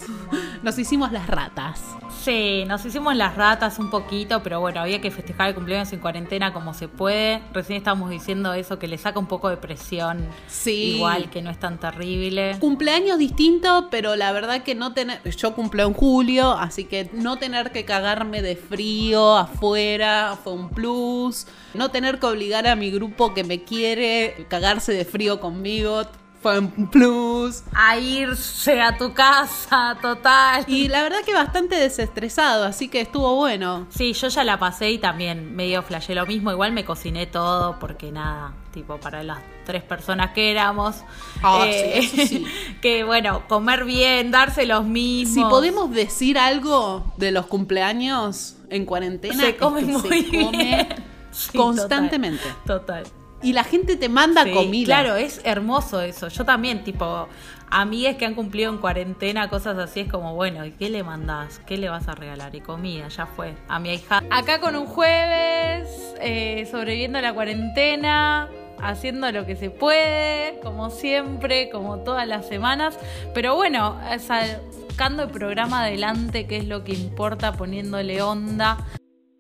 [0.61, 1.81] Nos hicimos las ratas.
[2.23, 5.99] Sí, nos hicimos las ratas un poquito, pero bueno, había que festejar el cumpleaños en
[5.99, 7.41] cuarentena como se puede.
[7.51, 10.25] Recién estábamos diciendo eso, que le saca un poco de presión.
[10.47, 10.95] Sí.
[10.95, 12.55] Igual que no es tan terrible.
[12.59, 15.21] Cumpleaños distinto, pero la verdad que no tener.
[15.35, 20.69] Yo cumplo en julio, así que no tener que cagarme de frío afuera fue un
[20.69, 21.47] plus.
[21.73, 26.03] No tener que obligar a mi grupo que me quiere cagarse de frío conmigo
[26.43, 27.63] fue un plus.
[27.73, 30.65] A irse a tu casa, total.
[30.67, 33.87] Y la verdad que bastante desestresado, así que estuvo bueno.
[33.89, 36.51] Sí, yo ya la pasé y también medio flashé lo mismo.
[36.51, 40.97] Igual me cociné todo porque nada, tipo para las tres personas que éramos.
[41.41, 42.45] Ah, sí, eso sí.
[42.81, 45.33] que bueno, comer bien, darse los mismos.
[45.33, 50.87] Si podemos decir algo de los cumpleaños en cuarentena, se come muy bien.
[51.55, 52.43] constantemente.
[52.65, 53.05] total
[53.43, 54.85] y la gente te manda comida.
[54.85, 56.29] Claro, es hermoso eso.
[56.29, 57.27] Yo también, tipo,
[57.69, 61.59] amigas que han cumplido en cuarentena, cosas así, es como, bueno, ¿y qué le mandás?
[61.65, 62.55] ¿Qué le vas a regalar?
[62.55, 63.55] Y comida, ya fue.
[63.67, 64.23] A mi hija.
[64.31, 68.49] Acá con un jueves, eh, sobreviviendo a la cuarentena,
[68.81, 72.97] haciendo lo que se puede, como siempre, como todas las semanas.
[73.33, 78.77] Pero bueno, sacando el programa adelante, que es lo que importa, poniéndole onda.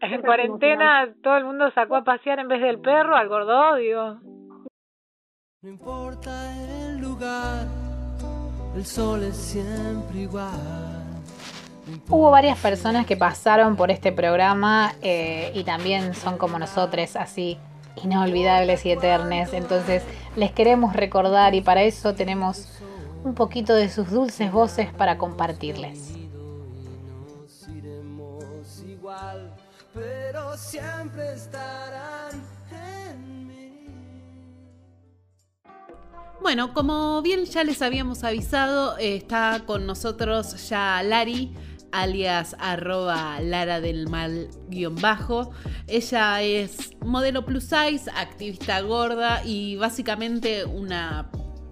[0.03, 4.19] En cuarentena todo el mundo sacó a pasear en vez del perro al gordodio.
[5.61, 7.65] No importa el lugar,
[8.75, 10.51] el sol es siempre igual.
[12.09, 17.57] Hubo varias personas que pasaron por este programa eh, y también son como nosotros, así
[18.03, 19.53] inolvidables y eternes.
[19.53, 22.81] Entonces les queremos recordar y para eso tenemos
[23.23, 26.22] un poquito de sus dulces voces para compartirles.
[30.53, 33.87] Pero siempre estarán en mí.
[36.41, 41.55] Bueno, como bien ya les habíamos avisado, eh, está con nosotros ya Lari,
[41.91, 45.51] alias arroba Lara del Mal guion bajo.
[45.87, 51.31] Ella es modelo plus size, activista gorda y básicamente una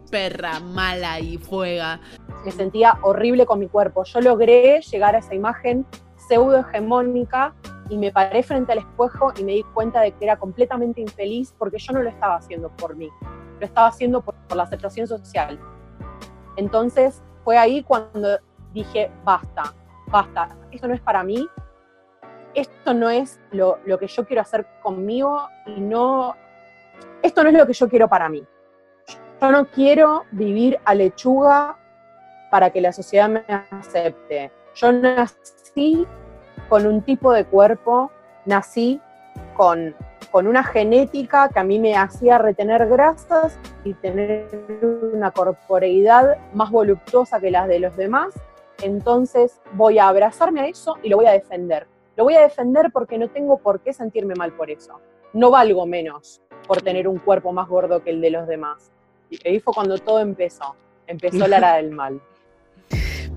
[0.10, 2.00] perra mala y fuega.
[2.46, 4.04] Me sentía horrible con mi cuerpo.
[4.06, 5.86] Yo logré llegar a esa imagen
[6.28, 7.54] pseudo hegemónica
[7.92, 11.54] y me paré frente al espejo y me di cuenta de que era completamente infeliz
[11.58, 13.10] porque yo no lo estaba haciendo por mí,
[13.60, 15.60] lo estaba haciendo por, la aceptación social.
[16.56, 18.40] Entonces fue ahí cuando
[18.74, 19.74] dije, basta,
[20.08, 21.50] basta, esto no es para mí,
[22.54, 26.34] esto no es lo, lo que yo quiero hacer conmigo y no,
[27.22, 28.42] esto no es lo que yo quiero para mí.
[29.42, 31.78] Yo no quiero vivir a lechuga
[32.52, 34.50] para que la sociedad me acepte.
[34.76, 36.08] Yo nací
[36.72, 38.12] con un tipo de cuerpo,
[38.46, 39.02] nací
[39.58, 39.94] con,
[40.32, 44.48] con una genética que a mí me hacía retener grasas y tener
[45.14, 48.34] una corporeidad más voluptuosa que las de los demás.
[48.82, 51.88] Entonces voy a abrazarme a eso y lo voy a defender.
[52.16, 55.02] Lo voy a defender porque no tengo por qué sentirme mal por eso.
[55.34, 58.94] No valgo menos por tener un cuerpo más gordo que el de los demás.
[59.30, 60.74] Y ahí fue cuando todo empezó.
[61.06, 62.22] Empezó la era del mal.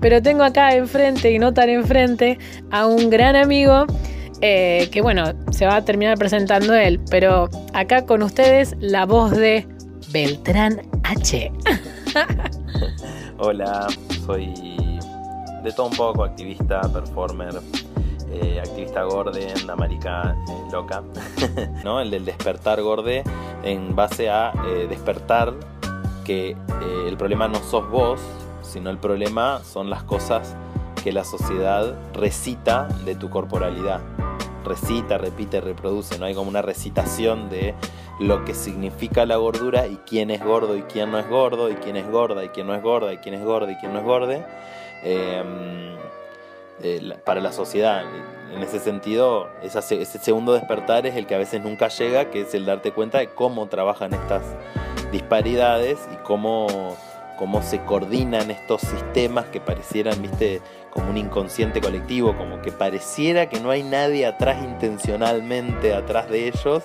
[0.01, 2.37] Pero tengo acá enfrente y no tan enfrente
[2.71, 3.85] a un gran amigo
[4.41, 9.31] eh, que bueno, se va a terminar presentando él, pero acá con ustedes la voz
[9.31, 9.65] de
[10.11, 11.51] Beltrán H.
[13.37, 13.87] Hola,
[14.25, 14.53] soy
[15.63, 17.53] de todo un poco, activista, performer,
[18.29, 21.01] eh, activista gorde, una marica eh, loca,
[21.83, 22.01] ¿no?
[22.01, 23.23] El del despertar gorde
[23.63, 24.53] en base a
[24.89, 25.53] despertar
[26.23, 26.55] que
[27.07, 28.19] el problema no sos vos,
[28.75, 30.53] sino el problema son las cosas
[31.01, 34.01] que la sociedad recita de tu corporalidad.
[34.65, 36.25] Recita, repite, reproduce, ¿no?
[36.25, 37.73] Hay como una recitación de
[38.19, 41.75] lo que significa la gordura y quién es gordo y quién no es gordo, y
[41.75, 43.99] quién es gorda y quién no es gorda, y quién es gorda y quién no
[43.99, 44.45] es gorde.
[45.03, 45.95] Em,
[46.83, 48.03] eh, para la sociedad.
[48.53, 52.53] En ese sentido, ese segundo despertar es el que a veces nunca llega, que es
[52.53, 54.43] el darte cuenta de cómo trabajan estas
[55.13, 56.97] disparidades y cómo,
[57.37, 60.61] cómo se coordinan estos sistemas que parecieran, viste,
[60.91, 66.47] como un inconsciente colectivo, como que pareciera que no hay nadie atrás intencionalmente, atrás de
[66.47, 66.83] ellos.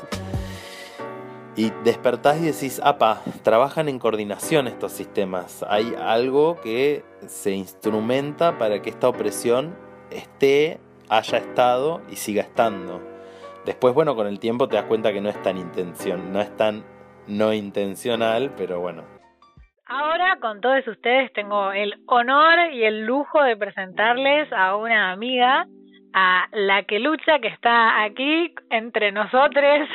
[1.57, 5.65] Y despertás y decís, apa, trabajan en coordinación estos sistemas.
[5.69, 9.77] Hay algo que se instrumenta para que esta opresión
[10.11, 13.01] esté, haya estado y siga estando.
[13.67, 16.57] Después, bueno, con el tiempo te das cuenta que no es tan intención, no es
[16.57, 16.85] tan
[17.27, 19.20] no intencional, pero bueno.
[19.93, 25.67] Ahora con todos ustedes tengo el honor y el lujo de presentarles a una amiga,
[26.13, 29.89] a la que lucha, que está aquí entre nosotros.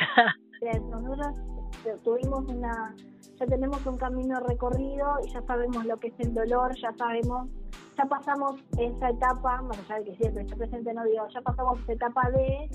[2.04, 2.94] Tuvimos una,
[3.38, 7.48] ya tenemos un camino recorrido y ya sabemos lo que es el dolor, ya sabemos,
[7.96, 11.92] ya pasamos esa etapa, allá de que siempre está presente, no digo, ya pasamos esa
[11.94, 12.68] etapa de,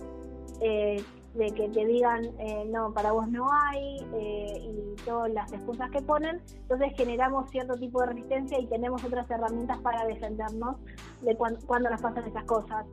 [0.62, 1.04] eh,
[1.34, 5.90] de que te digan, eh, no, para vos no hay, eh, y todas las excusas
[5.92, 10.76] que ponen, entonces generamos cierto tipo de resistencia y tenemos otras herramientas para defendernos
[11.22, 12.86] de cuan- cuando nos pasan esas cosas,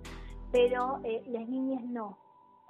[0.53, 2.16] pero eh, las niñas no.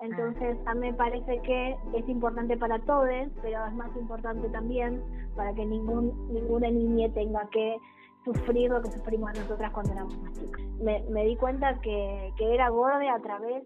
[0.00, 3.08] Entonces, a mí me parece que es importante para todos,
[3.42, 5.02] pero es más importante también
[5.34, 7.76] para que ningún ninguna niña tenga que
[8.24, 10.62] sufrir lo que sufrimos nosotras cuando éramos más chicas.
[10.80, 13.64] Me, me di cuenta que, que era borde a través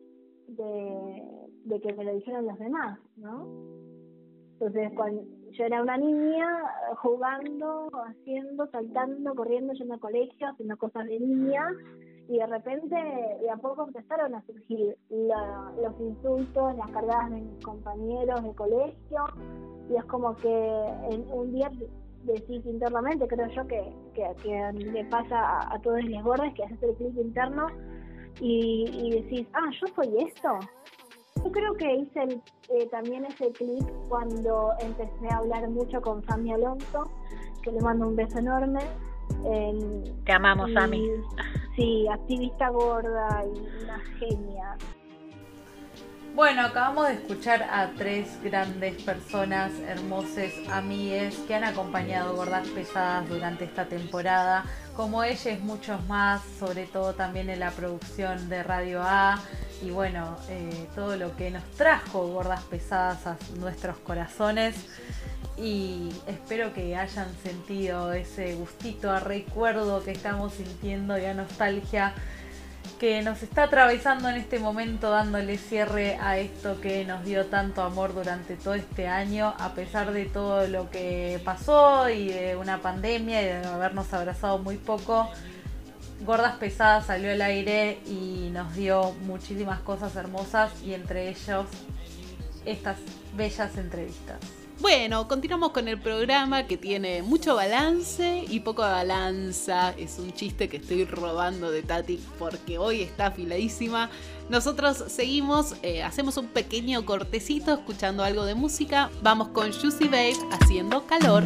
[0.49, 1.23] de,
[1.65, 3.47] de que me lo dijeron los demás, ¿no?
[4.55, 6.47] Entonces, cuando yo era una niña
[7.03, 11.69] jugando, haciendo, saltando, corriendo, yendo al colegio, haciendo cosas de niña,
[12.29, 17.41] y de repente, de a poco empezaron a surgir la- los insultos, las cargadas de
[17.41, 19.25] mis compañeros de colegio,
[19.91, 21.71] y es como que en un día
[22.25, 26.63] decís internamente, creo yo que, que, que le pasa a, a todos los gordos que
[26.63, 27.67] haces el clic interno
[28.41, 30.51] y, y decís, ah, yo soy esto.
[31.37, 36.25] Yo creo que hice el- eh, también ese clic cuando empecé a hablar mucho con
[36.27, 37.11] Sami Alonso,
[37.63, 38.81] que le mando un beso enorme.
[39.45, 41.11] En- Te amamos, y- Sami.
[41.77, 44.77] Sí, activista gorda y una genia.
[46.35, 53.29] Bueno, acabamos de escuchar a tres grandes personas, hermosas amigues que han acompañado Gordas Pesadas
[53.29, 54.65] durante esta temporada.
[54.97, 59.39] Como ellas, muchos más, sobre todo también en la producción de Radio A.
[59.83, 64.77] Y bueno, eh, todo lo que nos trajo Gordas Pesadas a nuestros corazones.
[65.57, 72.15] Y espero que hayan sentido ese gustito a recuerdo que estamos sintiendo y a nostalgia
[72.99, 77.83] que nos está atravesando en este momento dándole cierre a esto que nos dio tanto
[77.83, 82.79] amor durante todo este año, a pesar de todo lo que pasó y de una
[82.79, 85.29] pandemia y de habernos abrazado muy poco.
[86.25, 91.67] Gordas Pesadas salió al aire y nos dio muchísimas cosas hermosas y entre ellos
[92.65, 92.97] estas
[93.37, 94.39] bellas entrevistas.
[94.81, 99.95] Bueno, continuamos con el programa que tiene mucho balance y poco balanza.
[99.97, 104.11] Es un chiste que estoy robando de Tati porque hoy está afiladísima.
[104.49, 109.11] Nosotros seguimos, eh, hacemos un pequeño cortecito escuchando algo de música.
[109.23, 111.45] Vamos con Juicy Babe haciendo calor.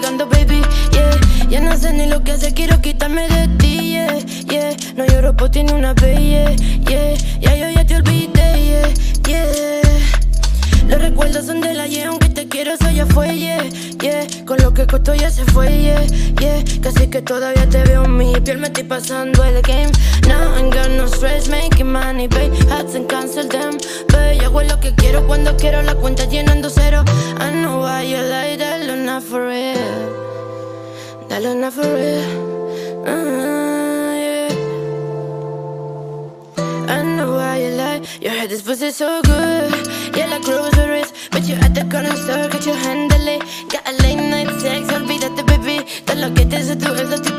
[0.00, 0.62] Pagando, baby.
[0.92, 4.18] Yeah, ya no sé ni lo que hacer, quiero quitarme de ti, yeah.
[4.46, 6.54] Yeah, no lloro por ti ni una vez, yeah.
[6.88, 8.88] Yeah, ya yo ya te olvidé, yeah.
[9.26, 10.88] Yeah.
[10.88, 13.62] Los recuerdos son del ayer, aunque te quiero, eso ya fue, yeah,
[14.00, 14.09] yeah.
[14.50, 16.04] Con lo que costó ya se fue, yeah,
[16.40, 16.64] yeah.
[16.82, 19.92] Casi que todavía te veo en mi piel, me estoy pasando el game.
[20.26, 22.52] Now I ain't got no stress, making money, babe.
[22.68, 23.78] Hats and cancel them,
[24.08, 24.40] babe.
[24.40, 27.04] Yo hago lo que quiero cuando quiero, la cuenta llenando cero.
[27.38, 29.76] I know why you like that, not for real.
[31.28, 33.06] That not for real.
[33.06, 34.48] Uh, yeah.
[36.88, 38.02] I know why you lie.
[38.20, 40.16] Your head is pussy so good.
[40.16, 41.12] Yeah, like groceries.
[41.30, 43.70] But you at the corner store, que you handle it.
[46.34, 47.29] Que te hice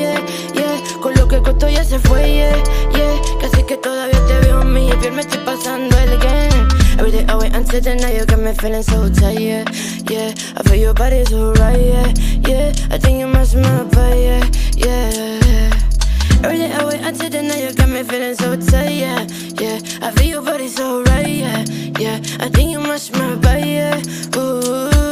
[0.00, 0.18] yeah,
[0.54, 0.80] yeah.
[1.00, 2.56] Con lo que costó ya se fue, yeah,
[2.96, 3.20] yeah.
[3.40, 6.68] Casi que todavía te veo mí, y bien me estoy pasando el game.
[6.98, 9.64] Every day I wait until the night, you got me feeling so tight, yeah,
[10.10, 10.34] yeah.
[10.56, 12.12] I feel your body so right, yeah,
[12.48, 12.72] yeah.
[12.90, 14.44] I think you must my body, yeah,
[14.76, 16.44] yeah.
[16.44, 19.26] Every day I wait until the night, you got me feeling so tight, yeah,
[19.58, 19.78] yeah.
[20.02, 21.64] I feel your body so right, yeah,
[21.98, 22.20] yeah.
[22.40, 24.02] I think you must my body, yeah,
[24.36, 25.09] ooh.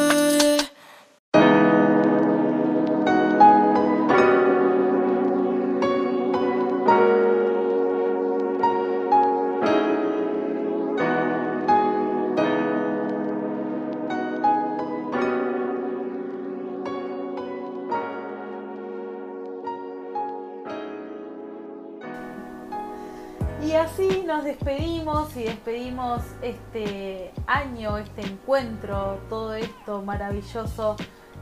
[25.28, 30.96] Despedimos y despedimos este año, este encuentro, todo esto maravilloso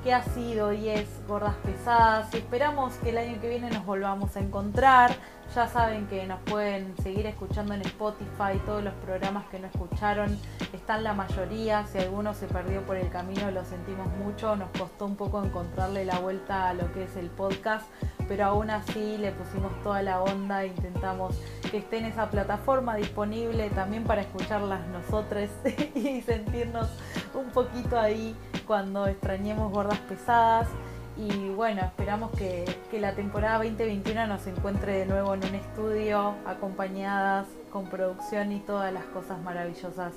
[0.06, 2.32] que ha sido y es Gordas Pesadas.
[2.32, 5.10] Esperamos que el año que viene nos volvamos a encontrar.
[5.52, 10.38] Ya saben que nos pueden seguir escuchando en Spotify, todos los programas que no escucharon
[10.72, 11.88] están la mayoría.
[11.88, 14.54] Si alguno se perdió por el camino, lo sentimos mucho.
[14.54, 17.84] Nos costó un poco encontrarle la vuelta a lo que es el podcast,
[18.28, 21.34] pero aún así le pusimos toda la onda intentamos
[21.68, 25.50] que esté en esa plataforma disponible también para escucharlas nosotros
[25.96, 26.90] y sentirnos
[27.34, 28.36] un poquito ahí
[28.66, 30.68] cuando extrañemos gordas pesadas.
[31.16, 36.34] Y bueno, esperamos que, que la temporada 2021 nos encuentre de nuevo en un estudio,
[36.44, 40.12] acompañadas con producción y todas las cosas maravillosas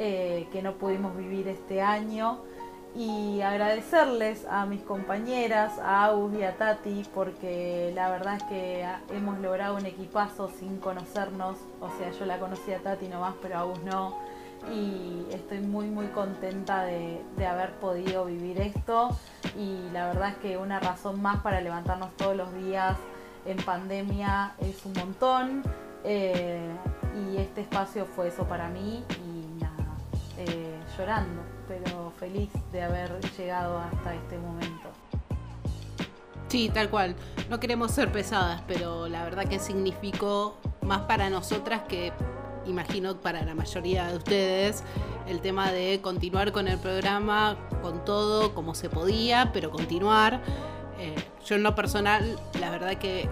[0.00, 2.40] eh, que no pudimos vivir este año.
[2.96, 8.86] Y agradecerles a mis compañeras, a Agus y a Tati, porque la verdad es que
[9.10, 11.58] hemos logrado un equipazo sin conocernos.
[11.80, 14.16] O sea, yo la conocí a Tati nomás, pero a Agus no
[14.72, 19.16] y estoy muy muy contenta de, haber podido vivir esto
[19.58, 22.96] y la verdad es que una razón más para levantarnos todos los días
[23.46, 25.62] en pandemia es un montón
[26.04, 26.68] eh,
[27.14, 29.84] y este espacio fue eso para mí y nada,
[30.38, 34.88] eh, llorando pero feliz de haber llegado hasta este momento.
[36.48, 37.16] Sí, tal cual.
[37.50, 42.12] No queremos ser pesadas, pero la verdad que significó más para nosotras que
[42.66, 44.82] imagino para la mayoría de ustedes,
[45.26, 50.42] el tema de continuar con el programa, con todo como se podía, pero continuar.
[50.98, 51.14] Eh,
[51.46, 53.28] yo en lo personal, la verdad que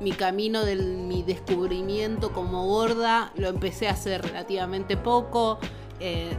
[0.00, 5.58] mi camino de mi descubrimiento como gorda lo empecé a hacer relativamente poco.
[6.00, 6.36] Eh,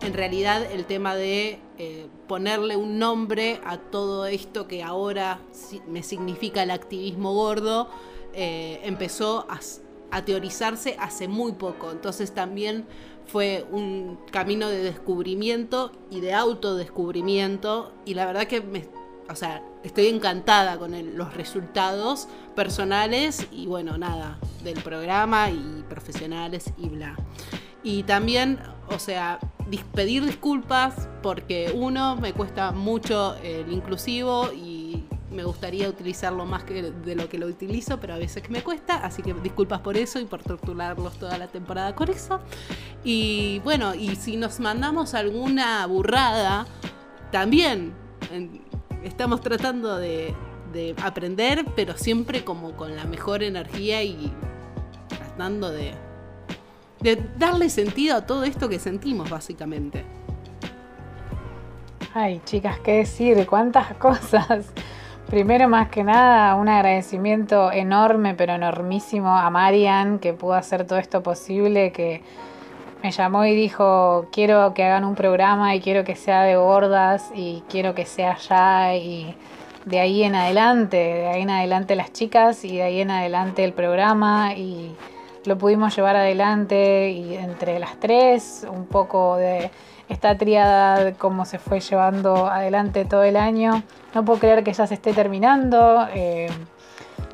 [0.00, 5.40] en realidad el tema de eh, ponerle un nombre a todo esto que ahora
[5.86, 7.88] me significa el activismo gordo,
[8.36, 9.60] empezó a
[10.14, 11.90] a teorizarse hace muy poco.
[11.90, 12.86] Entonces también
[13.26, 17.92] fue un camino de descubrimiento y de autodescubrimiento.
[18.04, 18.86] Y la verdad que me,
[19.28, 26.72] o sea, estoy encantada con los resultados personales y bueno, nada, del programa y profesionales
[26.78, 27.16] y bla.
[27.82, 28.60] Y también,
[28.90, 29.40] o sea,
[29.94, 34.52] pedir disculpas porque uno, me cuesta mucho el inclusivo
[35.34, 38.96] me gustaría utilizarlo más que de lo que lo utilizo, pero a veces me cuesta,
[38.96, 42.40] así que disculpas por eso y por torturarlos toda la temporada con eso.
[43.02, 46.66] Y bueno, y si nos mandamos alguna burrada,
[47.30, 47.92] también
[49.02, 50.34] estamos tratando de,
[50.72, 54.32] de aprender, pero siempre como con la mejor energía y
[55.08, 55.94] tratando de,
[57.00, 60.04] de darle sentido a todo esto que sentimos, básicamente.
[62.14, 64.72] Ay, chicas, qué decir, cuántas cosas.
[65.34, 71.00] Primero, más que nada, un agradecimiento enorme, pero enormísimo a Marian, que pudo hacer todo
[71.00, 72.22] esto posible, que
[73.02, 77.32] me llamó y dijo, quiero que hagan un programa y quiero que sea de gordas
[77.34, 79.34] y quiero que sea ya y
[79.86, 83.64] de ahí en adelante, de ahí en adelante las chicas y de ahí en adelante
[83.64, 84.94] el programa y
[85.46, 89.72] lo pudimos llevar adelante y entre las tres, un poco de
[90.08, 93.82] esta triada, cómo se fue llevando adelante todo el año.
[94.14, 96.48] No puedo creer que ya se esté terminando, eh,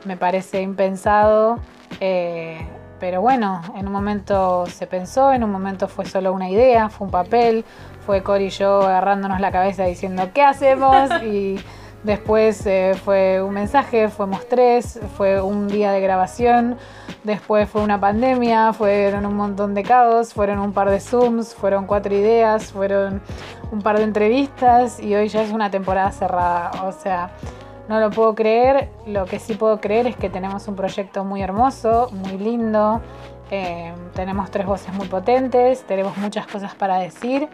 [0.04, 1.58] me parece impensado,
[2.00, 2.66] eh,
[2.98, 7.06] pero bueno, en un momento se pensó, en un momento fue solo una idea, fue
[7.06, 7.64] un papel,
[8.06, 11.10] fue Cory y yo agarrándonos la cabeza diciendo, ¿qué hacemos?
[11.22, 11.58] Y
[12.02, 16.78] Después eh, fue un mensaje, fuimos tres, fue un día de grabación,
[17.24, 21.86] después fue una pandemia, fueron un montón de caos, fueron un par de Zooms, fueron
[21.86, 23.20] cuatro ideas, fueron
[23.70, 26.70] un par de entrevistas y hoy ya es una temporada cerrada.
[26.84, 27.32] O sea,
[27.90, 31.42] no lo puedo creer, lo que sí puedo creer es que tenemos un proyecto muy
[31.42, 33.02] hermoso, muy lindo,
[33.50, 37.48] eh, tenemos tres voces muy potentes, tenemos muchas cosas para decir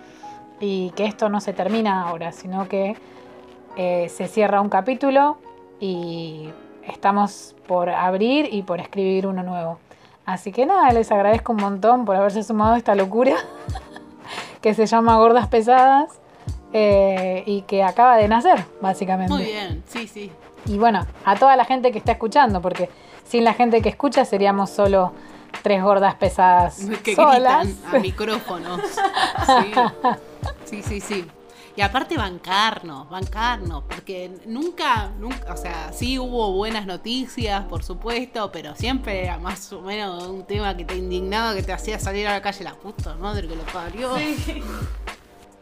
[0.61, 2.97] y que esto no se termina ahora, sino que
[3.77, 5.39] eh, se cierra un capítulo
[5.81, 6.49] y
[6.87, 9.79] estamos por abrir y por escribir uno nuevo.
[10.25, 13.37] Así que nada, les agradezco un montón por haberse sumado a esta locura
[14.61, 16.19] que se llama Gordas Pesadas
[16.73, 19.33] eh, y que acaba de nacer, básicamente.
[19.33, 20.33] Muy bien, sí, sí.
[20.67, 22.91] Y bueno, a toda la gente que está escuchando, porque
[23.25, 25.13] sin la gente que escucha seríamos solo
[25.63, 27.67] tres gordas pesadas Que solas.
[27.67, 28.81] gritan a micrófonos.
[30.65, 31.01] Sí, sí, sí.
[31.01, 31.27] sí.
[31.77, 38.51] Y aparte bancarnos, bancarnos, porque nunca, nunca, o sea, sí hubo buenas noticias, por supuesto,
[38.51, 42.27] pero siempre era más o menos un tema que te indignaba, que te hacía salir
[42.29, 44.15] a la calle la puta madre que lo parió.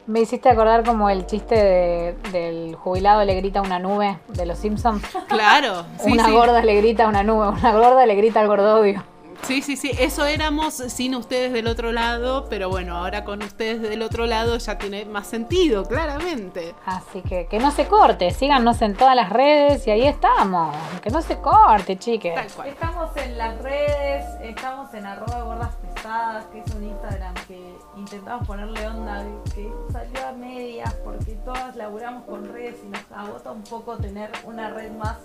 [0.06, 4.58] Me hiciste acordar como el chiste de- del jubilado le grita una nube de los
[4.58, 5.02] Simpsons.
[5.28, 6.30] Claro, sí, una sí.
[6.32, 9.02] gorda le grita a una nube, una gorda le grita al gordodio.
[9.42, 13.82] Sí, sí, sí, eso éramos sin ustedes del otro lado, pero bueno, ahora con ustedes
[13.82, 16.74] del otro lado ya tiene más sentido, claramente.
[16.86, 20.74] Así que que no se corte, síganos en todas las redes y ahí estamos.
[21.02, 22.34] Que no se corte, chiques.
[22.34, 22.68] Tal cual.
[22.68, 28.46] Estamos en las redes, estamos en arroba gordas pesadas, que es un Instagram que intentamos
[28.46, 29.24] ponerle onda,
[29.54, 34.30] que salió a medias porque todas laburamos con redes y nos agota un poco tener
[34.44, 35.18] una red más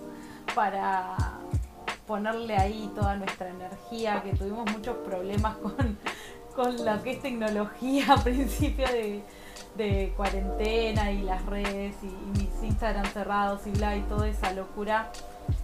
[0.55, 1.15] para
[2.09, 5.75] ponerle ahí toda nuestra energía, que tuvimos muchos problemas con,
[6.55, 9.23] con lo que es tecnología a principio de,
[10.17, 15.11] cuarentena y las redes y, y mis Instagram cerrados y bla y toda esa locura.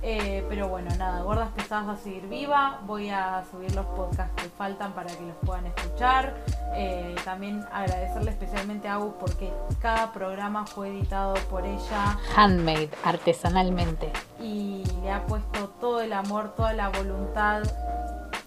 [0.02, 2.80] Eh, pero bueno, nada, Gordas Pesadas va a seguir viva.
[2.86, 6.36] Voy a subir los podcasts que faltan para que los puedan escuchar.
[6.76, 14.12] Eh, también agradecerle especialmente a Agus porque cada programa fue editado por ella Handmade, artesanalmente.
[14.40, 17.64] y le ha puesto todo el amor, toda la voluntad.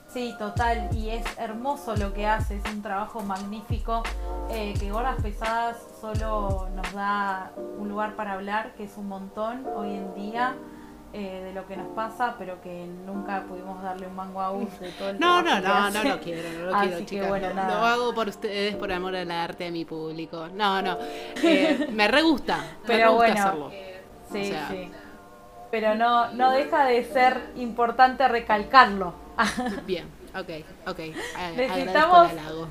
[0.08, 4.02] Sí, total, y es hermoso lo que hace, es un trabajo magnífico
[4.48, 9.66] eh, que Gordas Pesadas solo nos da un lugar para hablar, que es un montón
[9.76, 10.56] hoy en día
[11.12, 14.78] eh, de lo que nos pasa, pero que nunca pudimos darle un mango a Gus
[14.80, 17.28] de todo el No, no, no, no lo quiero, no lo Así quiero, chicas.
[17.28, 17.80] bueno, lo, nada.
[17.80, 20.48] lo hago por ustedes, por amor al arte, a mi público.
[20.54, 20.98] No, no.
[21.42, 22.56] eh, me re gusta.
[22.58, 23.70] me re Pero gusta bueno, hacerlo.
[24.32, 24.90] Sí, O sea- sí.
[25.70, 29.12] Pero no, no deja de ser importante recalcarlo.
[29.86, 30.48] Bien, ok,
[30.86, 30.98] ok.
[31.36, 32.68] A- Necesitamos- agradezco el halago.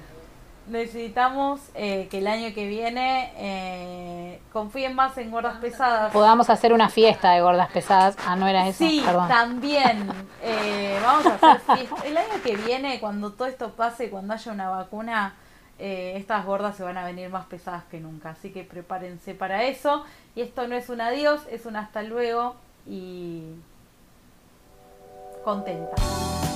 [0.68, 6.12] Necesitamos eh, que el año que viene eh, confíen más en gordas pesadas.
[6.12, 8.18] Podamos hacer una fiesta de gordas pesadas.
[8.26, 8.80] Ah, no era eso.
[8.80, 9.28] Sí, Perdón.
[9.28, 10.10] también.
[10.50, 11.96] Eh, vamos a hacer fiesta.
[12.06, 15.34] El año que viene, cuando todo esto pase, cuando haya una vacuna,
[15.78, 18.30] eh, estas gordas se van a venir más pesadas que nunca.
[18.30, 20.06] Así que prepárense para eso.
[20.36, 22.56] Y esto no es un adiós, es un hasta luego.
[22.86, 23.44] Y
[25.44, 25.96] contenta.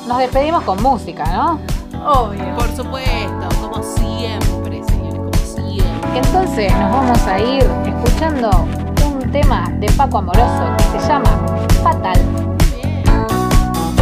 [0.08, 1.60] Nos despedimos con música, ¿no?
[2.06, 2.56] Obvio.
[2.56, 6.18] Por supuesto, como siempre, señores, como siempre.
[6.18, 8.50] Entonces nos vamos a ir escuchando
[9.06, 11.30] un tema de Paco Amoroso que se llama
[11.84, 12.20] Fatal.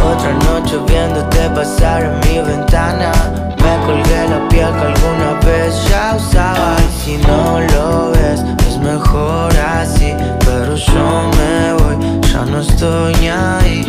[0.02, 3.12] Otra noche viéndote pasar en mi ventana
[3.58, 8.78] Me colgué la piel que alguna vez ya usaba Y si no lo ves, es
[8.78, 13.86] mejor así Pero yo me voy, ya no estoy ni ahí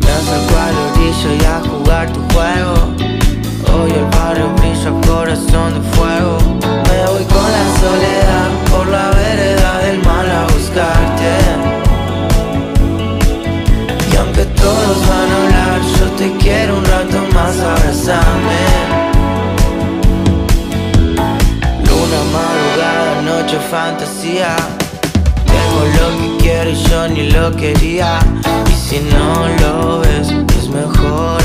[0.00, 3.21] Me acerco a la orilla y a jugar tu juego
[3.70, 6.38] Hoy el barrio brilla corazón de fuego.
[6.88, 11.32] Me voy con la soledad por la vereda del mal a buscarte.
[14.12, 18.62] Y aunque todos van a hablar Yo te quiero un rato más, abrazame
[21.86, 24.54] Luna, madrugada, noche, fantasía.
[25.46, 28.18] Tengo lo que quiero y yo ni lo quería.
[28.70, 31.42] Y si no lo ves, es mejor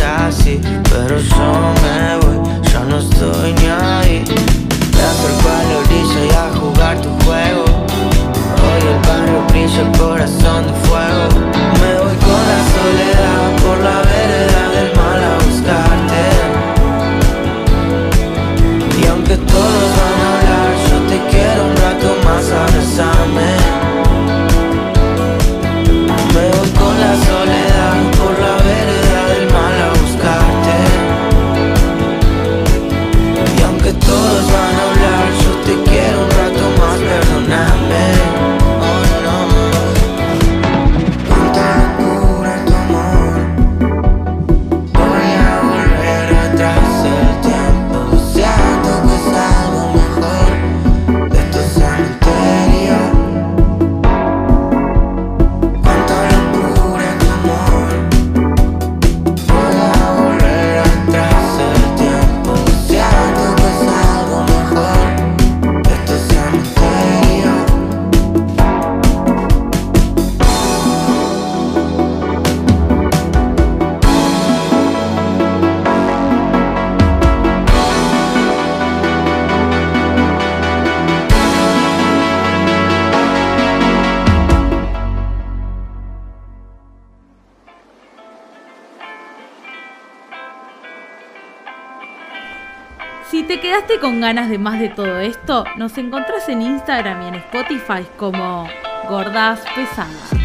[94.00, 98.68] con ganas de más de todo esto, nos encontrás en Instagram y en Spotify como
[99.10, 100.37] Gordas Pesadas.